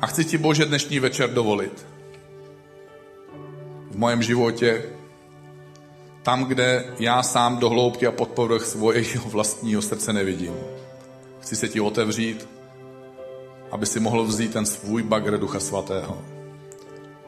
A 0.02 0.08
chci 0.08 0.26
ti, 0.26 0.38
Bože, 0.38 0.66
dnešní 0.66 1.00
večer 1.00 1.30
dovolit. 1.30 1.86
V 3.92 3.98
mojem 3.98 4.24
životě, 4.24 4.84
tam, 6.24 6.46
kde 6.46 6.86
já 7.00 7.24
sám 7.24 7.58
do 7.58 7.70
hloubky 7.70 8.08
a 8.08 8.12
pod 8.12 8.30
povrch 8.30 8.66
svého 8.66 9.30
vlastního 9.30 9.82
srdce 9.82 10.14
nevidím. 10.14 10.54
Chci 11.46 11.56
se 11.56 11.68
ti 11.68 11.80
otevřít, 11.82 12.50
aby 13.72 13.86
si 13.86 14.00
mohl 14.00 14.24
vzít 14.24 14.54
ten 14.54 14.66
svůj 14.66 15.04
bagr 15.04 15.38
Ducha 15.38 15.60
Svatého 15.60 16.22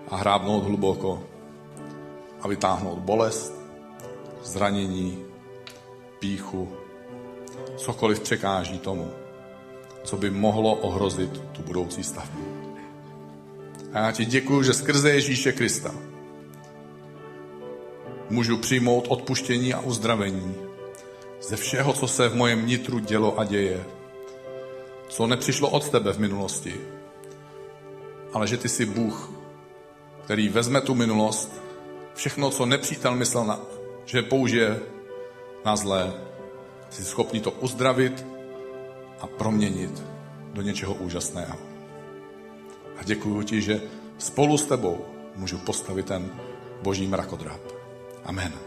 a 0.09 0.15
hrábnout 0.15 0.63
hluboko 0.63 1.23
a 2.41 2.47
vytáhnout 2.47 2.99
bolest, 2.99 3.53
zranění, 4.43 5.25
píchu, 6.19 6.69
cokoliv 7.75 8.19
překáží 8.19 8.79
tomu, 8.79 9.11
co 10.03 10.17
by 10.17 10.29
mohlo 10.29 10.75
ohrozit 10.75 11.41
tu 11.51 11.61
budoucí 11.61 12.03
stavbu. 12.03 12.39
A 13.93 13.99
já 13.99 14.11
ti 14.11 14.25
děkuji, 14.25 14.63
že 14.63 14.73
skrze 14.73 15.09
Ježíše 15.09 15.51
Krista 15.51 15.95
můžu 18.29 18.57
přijmout 18.57 19.05
odpuštění 19.07 19.73
a 19.73 19.79
uzdravení 19.79 20.55
ze 21.41 21.55
všeho, 21.55 21.93
co 21.93 22.07
se 22.07 22.29
v 22.29 22.35
mojem 22.35 22.67
nitru 22.67 22.99
dělo 22.99 23.39
a 23.39 23.43
děje, 23.43 23.85
co 25.07 25.27
nepřišlo 25.27 25.69
od 25.69 25.89
tebe 25.89 26.13
v 26.13 26.19
minulosti, 26.19 26.75
ale 28.33 28.47
že 28.47 28.57
ty 28.57 28.69
jsi 28.69 28.85
Bůh, 28.85 29.31
který 30.23 30.49
vezme 30.49 30.81
tu 30.81 30.95
minulost, 30.95 31.61
všechno, 32.15 32.49
co 32.49 32.65
nepřítel 32.65 33.15
myslel, 33.15 33.45
na, 33.45 33.59
že 34.05 34.21
použije 34.21 34.79
na 35.65 35.75
zlé, 35.75 36.13
jsi 36.89 37.03
schopný 37.03 37.39
to 37.39 37.51
uzdravit 37.51 38.25
a 39.19 39.27
proměnit 39.27 40.03
do 40.53 40.61
něčeho 40.61 40.93
úžasného. 40.93 41.57
A 42.97 43.03
děkuji 43.03 43.41
ti, 43.41 43.61
že 43.61 43.81
spolu 44.17 44.57
s 44.57 44.65
tebou 44.65 45.05
můžu 45.35 45.57
postavit 45.57 46.05
ten 46.05 46.31
boží 46.83 47.07
mrakodrap. 47.07 47.61
Amen. 48.25 48.66